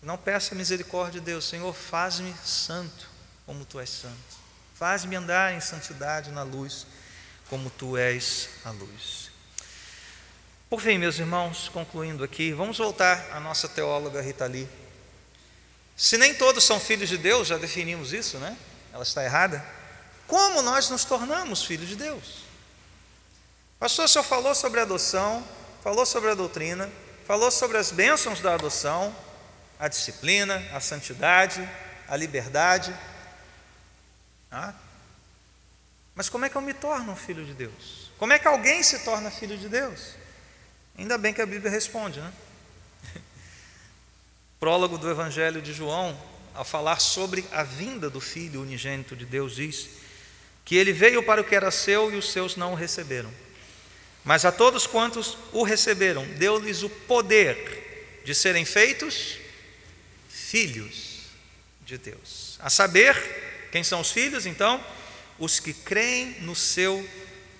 Não 0.02 0.16
peça 0.18 0.54
misericórdia 0.54 1.20
de 1.20 1.26
Deus, 1.26 1.44
Senhor, 1.44 1.72
faz-me 1.72 2.34
santo 2.44 3.12
como 3.46 3.64
tu 3.64 3.78
és 3.78 3.90
santo. 3.90 4.42
Faz-me 4.74 5.14
andar 5.14 5.52
em 5.52 5.60
santidade 5.60 6.30
na 6.30 6.42
luz, 6.42 6.86
como 7.48 7.70
tu 7.70 7.96
és 7.96 8.48
a 8.64 8.70
luz. 8.70 9.30
Por 10.68 10.80
fim, 10.80 10.96
meus 10.96 11.18
irmãos, 11.18 11.68
concluindo 11.68 12.24
aqui, 12.24 12.52
vamos 12.52 12.78
voltar 12.78 13.30
à 13.30 13.38
nossa 13.38 13.68
teóloga 13.68 14.22
Rita 14.22 14.46
Lee. 14.46 14.68
Se 15.94 16.16
nem 16.16 16.34
todos 16.34 16.64
são 16.64 16.80
filhos 16.80 17.08
de 17.08 17.18
Deus, 17.18 17.46
já 17.46 17.58
definimos 17.58 18.12
isso, 18.12 18.38
né? 18.38 18.56
Ela 18.92 19.02
está 19.02 19.22
errada. 19.22 19.64
Como 20.26 20.62
nós 20.62 20.88
nos 20.88 21.04
tornamos 21.04 21.62
filhos 21.62 21.88
de 21.88 21.96
Deus? 21.96 22.38
Pastor, 23.78 24.06
o 24.06 24.08
senhor 24.08 24.24
falou 24.24 24.54
sobre 24.54 24.80
a 24.80 24.84
adoção, 24.84 25.46
falou 25.82 26.06
sobre 26.06 26.30
a 26.30 26.34
doutrina, 26.34 26.90
falou 27.32 27.50
sobre 27.50 27.78
as 27.78 27.90
bênçãos 27.90 28.40
da 28.40 28.52
adoção, 28.52 29.16
a 29.78 29.88
disciplina, 29.88 30.62
a 30.70 30.80
santidade, 30.80 31.66
a 32.06 32.14
liberdade. 32.14 32.94
Ah, 34.50 34.74
mas 36.14 36.28
como 36.28 36.44
é 36.44 36.50
que 36.50 36.56
eu 36.56 36.60
me 36.60 36.74
torno 36.74 37.10
um 37.10 37.16
filho 37.16 37.42
de 37.42 37.54
Deus? 37.54 38.12
Como 38.18 38.34
é 38.34 38.38
que 38.38 38.46
alguém 38.46 38.82
se 38.82 38.98
torna 38.98 39.30
filho 39.30 39.56
de 39.56 39.66
Deus? 39.66 40.10
Ainda 40.98 41.16
bem 41.16 41.32
que 41.32 41.40
a 41.40 41.46
Bíblia 41.46 41.70
responde, 41.70 42.20
né? 42.20 42.30
Prólogo 44.60 44.98
do 44.98 45.10
Evangelho 45.10 45.62
de 45.62 45.72
João, 45.72 46.14
ao 46.52 46.66
falar 46.66 47.00
sobre 47.00 47.46
a 47.50 47.62
vinda 47.62 48.10
do 48.10 48.20
Filho 48.20 48.60
unigênito 48.60 49.16
de 49.16 49.24
Deus, 49.24 49.54
diz 49.54 49.88
que 50.66 50.76
ele 50.76 50.92
veio 50.92 51.22
para 51.22 51.40
o 51.40 51.44
que 51.44 51.54
era 51.54 51.70
seu 51.70 52.12
e 52.12 52.16
os 52.16 52.30
seus 52.30 52.56
não 52.56 52.72
o 52.72 52.76
receberam. 52.76 53.32
Mas 54.24 54.44
a 54.44 54.52
todos 54.52 54.86
quantos 54.86 55.36
o 55.52 55.62
receberam, 55.62 56.24
deu-lhes 56.34 56.82
o 56.82 56.88
poder 56.88 58.20
de 58.24 58.34
serem 58.34 58.64
feitos 58.64 59.38
filhos 60.28 61.22
de 61.84 61.98
Deus. 61.98 62.56
A 62.60 62.70
saber, 62.70 63.68
quem 63.72 63.82
são 63.82 64.00
os 64.00 64.12
filhos, 64.12 64.46
então? 64.46 64.84
Os 65.38 65.58
que 65.58 65.74
creem 65.74 66.40
no 66.42 66.54
seu 66.54 67.08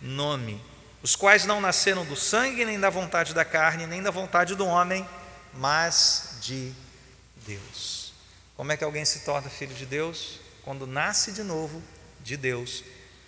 nome, 0.01 0.63
os 1.03 1.17
quais 1.17 1.45
não 1.45 1.61
nasceram 1.61 2.05
do 2.05 2.15
sangue, 2.15 2.65
nem 2.65 2.79
da 2.79 2.91
vontade 2.91 3.35
da 3.35 3.45
carne, 3.45 3.87
nem 3.87 4.03
da 4.03 4.11
vontade 4.11 4.55
do 4.55 4.65
homem, 4.65 5.09
mas 5.55 6.39
de 6.41 6.73
Deus. 7.45 8.13
Como 8.57 8.71
é 8.71 8.77
que 8.77 8.85
alguém 8.85 9.05
se 9.05 9.21
torna 9.21 9.51
filho 9.51 9.75
de 9.75 9.85
Deus? 9.85 10.39
Quando 10.63 10.87
nasce 10.87 11.33
de 11.33 11.43
novo 11.43 11.83
de 12.21 12.37
Deus, 12.37 12.85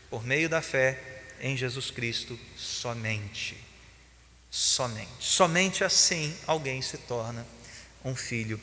por 0.09 0.25
meio 0.25 0.49
da 0.49 0.63
fé 0.63 1.14
em 1.45 1.59
Jesus 1.59 1.91
Cristo 1.91 2.41
somente. 2.57 3.63
Somente. 4.51 5.11
Somente 5.21 5.85
assim 5.85 6.35
alguém 6.47 6.81
se 6.81 6.97
torna 6.97 7.47
um 8.03 8.17
filho 8.17 8.59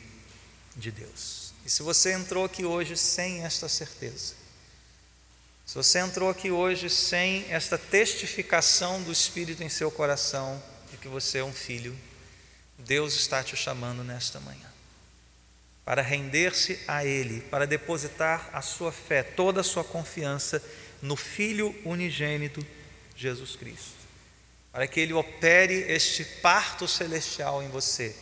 de 0.76 0.90
Deus. 0.90 1.54
E 1.64 1.70
se 1.70 1.80
você 1.80 2.12
entrou 2.12 2.44
aqui 2.44 2.64
hoje 2.64 2.96
sem 2.96 3.44
esta 3.44 3.68
certeza, 3.68 4.34
se 5.64 5.76
você 5.76 6.00
entrou 6.00 6.28
aqui 6.28 6.50
hoje 6.50 6.90
sem 6.90 7.46
esta 7.52 7.78
testificação 7.78 9.00
do 9.04 9.12
Espírito 9.12 9.62
em 9.62 9.68
seu 9.68 9.88
coração 9.88 10.60
de 10.90 10.96
que 10.96 11.06
você 11.06 11.38
é 11.38 11.44
um 11.44 11.52
filho, 11.52 11.96
Deus 12.76 13.14
está 13.14 13.44
te 13.44 13.54
chamando 13.54 14.02
nesta 14.02 14.40
manhã 14.40 14.72
para 15.84 16.02
render-se 16.02 16.80
a 16.86 17.04
Ele, 17.04 17.40
para 17.42 17.66
depositar 17.66 18.50
a 18.52 18.62
sua 18.62 18.92
fé, 18.92 19.22
toda 19.22 19.60
a 19.60 19.64
sua 19.64 19.84
confiança 19.84 20.62
no 21.02 21.16
Filho 21.16 21.74
unigênito 21.84 22.64
Jesus 23.16 23.56
Cristo, 23.56 24.00
para 24.70 24.86
que 24.86 25.00
Ele 25.00 25.12
opere 25.12 25.74
este 25.92 26.24
parto 26.24 26.86
celestial 26.86 27.62
em 27.62 27.68
você, 27.68 28.14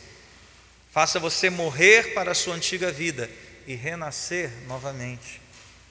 faça 0.91 1.21
você 1.21 1.51
morrer 1.51 2.15
para 2.15 2.33
a 2.33 2.35
sua 2.35 2.55
antiga 2.55 2.91
vida 2.91 3.31
e 3.67 3.75
renascer 3.75 4.51
novamente 4.67 5.41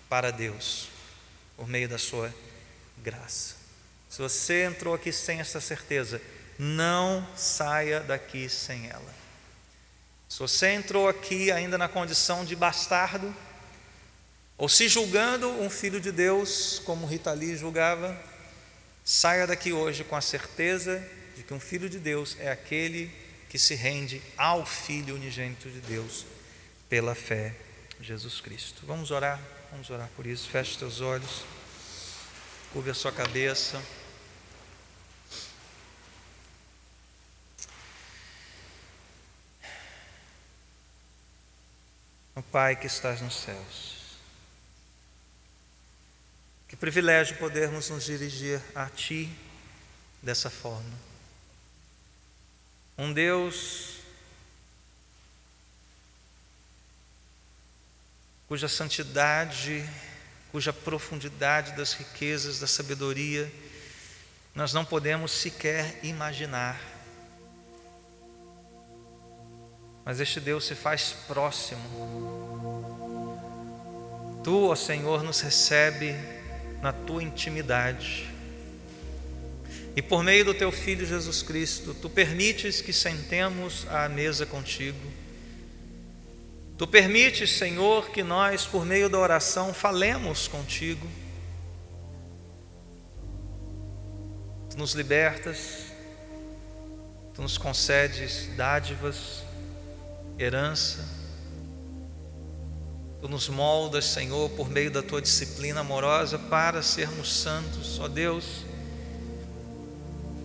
para 0.09 0.31
Deus, 0.31 0.89
por 1.55 1.67
meio 1.67 1.87
da 1.87 1.99
sua 1.99 2.33
graça. 2.97 3.55
Se 4.09 4.19
você 4.21 4.65
entrou 4.65 4.95
aqui 4.95 5.11
sem 5.11 5.39
essa 5.39 5.61
certeza, 5.61 6.19
não 6.57 7.25
saia 7.37 7.99
daqui 8.01 8.49
sem 8.49 8.89
ela. 8.89 9.15
Se 10.27 10.39
você 10.39 10.71
entrou 10.71 11.07
aqui 11.07 11.51
ainda 11.51 11.77
na 11.77 11.87
condição 11.87 12.43
de 12.43 12.55
bastardo, 12.55 13.33
ou 14.59 14.67
se 14.67 14.89
julgando 14.89 15.49
um 15.49 15.69
filho 15.69 16.01
de 16.01 16.11
Deus, 16.11 16.81
como 16.83 17.07
Rita 17.07 17.31
Lee 17.31 17.55
julgava, 17.55 18.21
saia 19.05 19.47
daqui 19.47 19.71
hoje 19.71 20.03
com 20.03 20.17
a 20.17 20.21
certeza 20.21 21.01
de 21.37 21.43
que 21.43 21.53
um 21.53 21.61
filho 21.61 21.89
de 21.89 21.97
Deus 21.97 22.35
é 22.41 22.51
aquele 22.51 23.09
que 23.47 23.57
se 23.57 23.73
rende 23.73 24.21
ao 24.37 24.65
Filho 24.65 25.15
unigênito 25.15 25.69
de 25.69 25.79
Deus 25.79 26.25
pela 26.89 27.15
fé 27.15 27.55
Jesus 28.01 28.41
Cristo. 28.41 28.83
Vamos 28.85 29.11
orar, 29.11 29.39
vamos 29.71 29.89
orar 29.89 30.09
por 30.13 30.27
isso. 30.27 30.49
Feche 30.49 30.77
teus 30.77 30.99
olhos, 30.99 31.45
curve 32.73 32.91
a 32.91 32.93
sua 32.93 33.13
cabeça. 33.13 33.81
Pai 42.51 42.75
que 42.75 42.87
estás 42.87 43.21
nos 43.21 43.35
céus. 43.35 43.98
Que 46.69 46.75
privilégio 46.75 47.35
podermos 47.37 47.89
nos 47.89 48.05
dirigir 48.05 48.61
a 48.75 48.85
Ti 48.85 49.27
dessa 50.21 50.51
forma. 50.51 50.93
Um 52.95 53.11
Deus 53.11 53.95
cuja 58.47 58.67
santidade, 58.67 59.83
cuja 60.51 60.71
profundidade 60.71 61.71
das 61.71 61.93
riquezas, 61.93 62.59
da 62.59 62.67
sabedoria, 62.67 63.51
nós 64.53 64.71
não 64.71 64.85
podemos 64.85 65.31
sequer 65.31 65.99
imaginar. 66.03 66.79
Mas 70.05 70.19
este 70.19 70.39
Deus 70.39 70.65
se 70.65 70.75
faz 70.75 71.13
próximo. 71.27 71.81
Tu, 74.43 74.67
ó 74.67 74.75
Senhor, 74.75 75.23
nos 75.23 75.41
recebe 75.41 76.38
na 76.81 76.91
tua 76.91 77.23
intimidade. 77.23 78.29
E 79.95 80.01
por 80.01 80.23
meio 80.23 80.45
do 80.45 80.53
teu 80.53 80.71
filho 80.71 81.05
Jesus 81.05 81.41
Cristo, 81.41 81.93
tu 81.93 82.09
permites 82.09 82.81
que 82.81 82.93
sentemos 82.93 83.85
à 83.89 84.07
mesa 84.07 84.45
contigo. 84.45 84.99
Tu 86.77 86.87
permites, 86.87 87.57
Senhor, 87.57 88.09
que 88.09 88.23
nós, 88.23 88.65
por 88.65 88.85
meio 88.85 89.09
da 89.09 89.19
oração, 89.19 89.73
falemos 89.73 90.47
contigo. 90.47 91.05
Tu 94.69 94.77
nos 94.77 94.93
libertas, 94.93 95.87
tu 97.33 97.41
nos 97.41 97.57
concedes 97.57 98.47
dádivas, 98.55 99.43
herança. 100.37 101.18
Tu 103.21 103.27
nos 103.27 103.49
moldas, 103.49 104.05
Senhor, 104.05 104.49
por 104.51 104.69
meio 104.69 104.89
da 104.89 105.01
tua 105.01 105.21
disciplina 105.21 105.81
amorosa 105.81 106.39
para 106.39 106.81
sermos 106.81 107.33
santos. 107.33 107.99
Ó 107.99 108.07
Deus, 108.07 108.63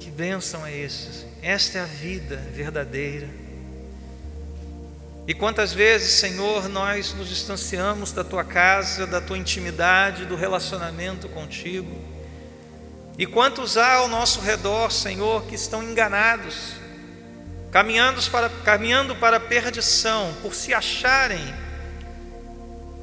que 0.00 0.10
bênção 0.10 0.66
é 0.66 0.82
essa? 0.82 1.24
Esta 1.40 1.78
é 1.78 1.80
a 1.82 1.84
vida 1.84 2.36
verdadeira. 2.52 3.28
E 5.24 5.32
quantas 5.32 5.72
vezes, 5.72 6.14
Senhor, 6.14 6.68
nós 6.68 7.14
nos 7.14 7.28
distanciamos 7.28 8.10
da 8.10 8.24
tua 8.24 8.42
casa, 8.42 9.06
da 9.06 9.20
tua 9.20 9.38
intimidade, 9.38 10.26
do 10.26 10.34
relacionamento 10.34 11.28
contigo. 11.28 11.96
E 13.16 13.24
quantos 13.24 13.76
há 13.76 13.94
ao 13.94 14.08
nosso 14.08 14.40
redor, 14.40 14.90
Senhor, 14.90 15.44
que 15.44 15.54
estão 15.54 15.80
enganados, 15.80 16.72
caminhando 17.70 18.20
para, 18.30 18.48
caminhando 18.48 19.14
para 19.14 19.36
a 19.36 19.40
perdição, 19.40 20.34
por 20.42 20.52
se 20.56 20.74
acharem 20.74 21.62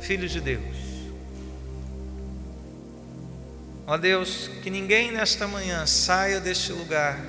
filhos 0.02 0.32
de 0.32 0.42
Deus. 0.42 0.92
Ó 3.88 3.98
Deus, 3.98 4.50
que 4.64 4.70
ninguém 4.70 5.12
nesta 5.12 5.48
manhã 5.48 5.86
saia 5.86 6.40
deste 6.40 6.72
lugar 6.72 7.20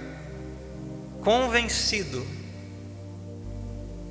convencido 1.21 2.27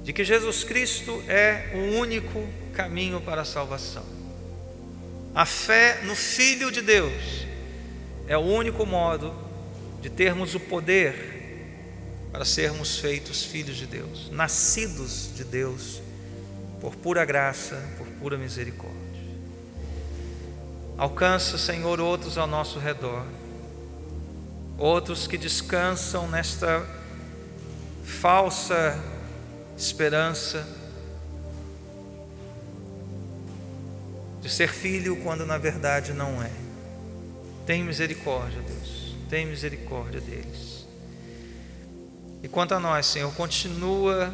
de 0.03 0.14
que 0.14 0.24
Jesus 0.24 0.64
Cristo 0.64 1.24
é 1.28 1.72
o 1.76 1.97
único 1.97 2.47
caminho 2.74 3.22
para 3.22 3.41
a 3.41 3.45
salvação. 3.45 4.05
A 5.34 5.45
fé 5.45 6.01
no 6.03 6.16
Filho 6.16 6.72
de 6.72 6.82
Deus 6.82 7.45
é 8.28 8.38
o 8.38 8.41
único 8.41 8.86
modo 8.86 9.34
de 10.01 10.09
termos 10.09 10.55
o 10.55 10.59
poder 10.59 11.32
para 12.32 12.43
sermos 12.45 12.97
feitos 12.97 13.43
filhos 13.43 13.78
de 13.78 13.86
Deus, 13.86 14.30
nascidos 14.32 15.30
de 15.36 15.43
Deus, 15.43 16.01
por 16.82 16.95
pura 16.95 17.23
graça, 17.23 17.79
por 17.97 18.07
pura 18.07 18.38
misericórdia. 18.38 18.99
Alcança, 20.97 21.57
Senhor, 21.57 21.99
outros 21.99 22.38
ao 22.38 22.47
nosso 22.47 22.79
redor, 22.79 23.23
outros 24.77 25.27
que 25.27 25.38
descansam 25.38 26.27
nesta 26.27 26.86
falsa 28.03 28.99
esperança 29.77 30.67
de 34.41 34.49
ser 34.49 34.69
filho 34.69 35.17
quando 35.17 35.45
na 35.45 35.59
verdade 35.59 36.13
não 36.13 36.41
é. 36.41 36.51
Tem 37.65 37.84
misericórdia, 37.84 38.59
Deus, 38.61 39.15
tem 39.29 39.45
misericórdia 39.45 40.19
deles. 40.19 40.88
E 42.41 42.47
quanto 42.47 42.73
a 42.73 42.79
nós, 42.79 43.05
Senhor, 43.05 43.32
continua 43.36 44.34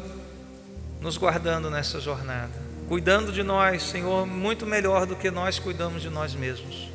nos 1.00 1.16
guardando 1.16 1.70
nessa 1.70 2.00
jornada, 2.00 2.52
cuidando 2.88 3.32
de 3.32 3.42
nós, 3.42 3.82
Senhor, 3.82 4.26
muito 4.26 4.66
melhor 4.66 5.06
do 5.06 5.14
que 5.14 5.30
nós 5.30 5.58
cuidamos 5.58 6.02
de 6.02 6.10
nós 6.10 6.34
mesmos, 6.34 6.90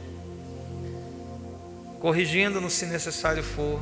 corrigindo-nos 1.99 2.73
se 2.73 2.85
necessário 2.85 3.43
for, 3.43 3.81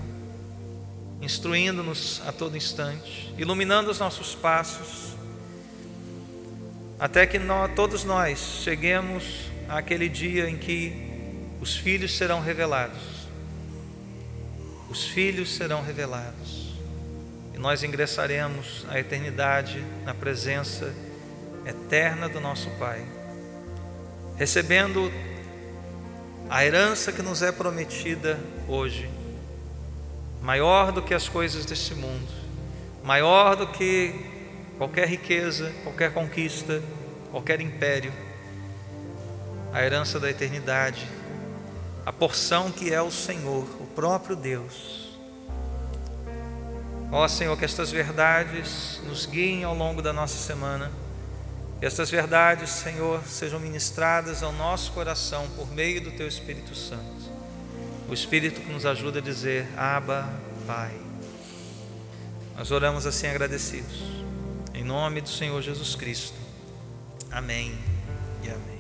instruindo-nos 1.22 2.22
a 2.28 2.32
todo 2.32 2.56
instante, 2.56 3.34
iluminando 3.38 3.90
os 3.90 4.00
nossos 4.00 4.36
passos, 4.36 5.16
até 7.00 7.26
que 7.26 7.40
nós, 7.40 7.72
todos 7.76 8.04
nós 8.04 8.62
cheguemos 8.64 9.50
àquele 9.68 10.08
dia 10.08 10.48
em 10.48 10.58
que 10.58 11.10
os 11.60 11.76
filhos 11.76 12.16
serão 12.16 12.42
revelados. 12.42 13.22
Os 14.88 15.06
filhos 15.06 15.56
serão 15.56 15.82
revelados 15.82 16.61
nós 17.62 17.84
ingressaremos 17.84 18.88
à 18.90 19.00
eternidade 19.00 19.86
na 20.04 20.16
presença 20.16 20.92
eterna 21.64 22.28
do 22.28 22.42
nosso 22.42 22.72
Pai, 22.72 23.06
recebendo 24.36 25.12
a 26.50 26.66
herança 26.66 27.12
que 27.12 27.22
nos 27.22 27.44
é 27.44 27.52
prometida 27.52 28.40
hoje, 28.68 29.08
maior 30.42 30.92
do 30.92 31.04
que 31.04 31.14
as 31.14 31.30
coisas 31.30 31.64
deste 31.64 31.94
mundo, 31.94 32.32
maior 33.04 33.56
do 33.56 33.68
que 33.68 34.26
qualquer 34.80 35.08
riqueza, 35.08 35.72
qualquer 35.84 36.12
conquista, 36.12 36.82
qualquer 37.30 37.62
império, 37.62 38.12
a 39.72 39.84
herança 39.84 40.20
da 40.20 40.32
eternidade, 40.32 41.08
a 42.04 42.12
porção 42.12 42.72
que 42.72 42.92
é 42.92 43.00
o 43.04 43.12
Senhor, 43.12 43.68
o 43.80 43.86
próprio 43.86 44.36
Deus 44.36 45.11
Ó 47.12 47.28
Senhor, 47.28 47.58
que 47.58 47.66
estas 47.66 47.92
verdades 47.92 49.02
nos 49.06 49.26
guiem 49.26 49.66
ao 49.66 49.76
longo 49.76 50.02
da 50.02 50.14
nossa 50.14 50.38
semana. 50.38 50.90
Que 51.80 51.86
estas 51.86 52.10
verdades, 52.10 52.70
Senhor, 52.70 53.22
sejam 53.26 53.60
ministradas 53.60 54.42
ao 54.42 54.54
nosso 54.54 54.92
coração 54.94 55.48
por 55.56 55.70
meio 55.72 56.00
do 56.00 56.12
Teu 56.12 56.28
Espírito 56.28 56.74
Santo. 56.74 57.30
O 58.08 58.14
Espírito 58.14 58.62
que 58.62 58.72
nos 58.72 58.86
ajuda 58.86 59.20
a 59.20 59.22
dizer: 59.22 59.68
Abba, 59.78 60.30
Pai. 60.66 60.96
Nós 62.56 62.72
oramos 62.72 63.06
assim 63.06 63.28
agradecidos. 63.28 64.22
Em 64.74 64.84
nome 64.84 65.20
do 65.20 65.30
Senhor 65.30 65.62
Jesus 65.62 65.96
Cristo. 65.96 66.38
Amém 67.32 67.78
e 68.44 68.50
amém. 68.50 68.71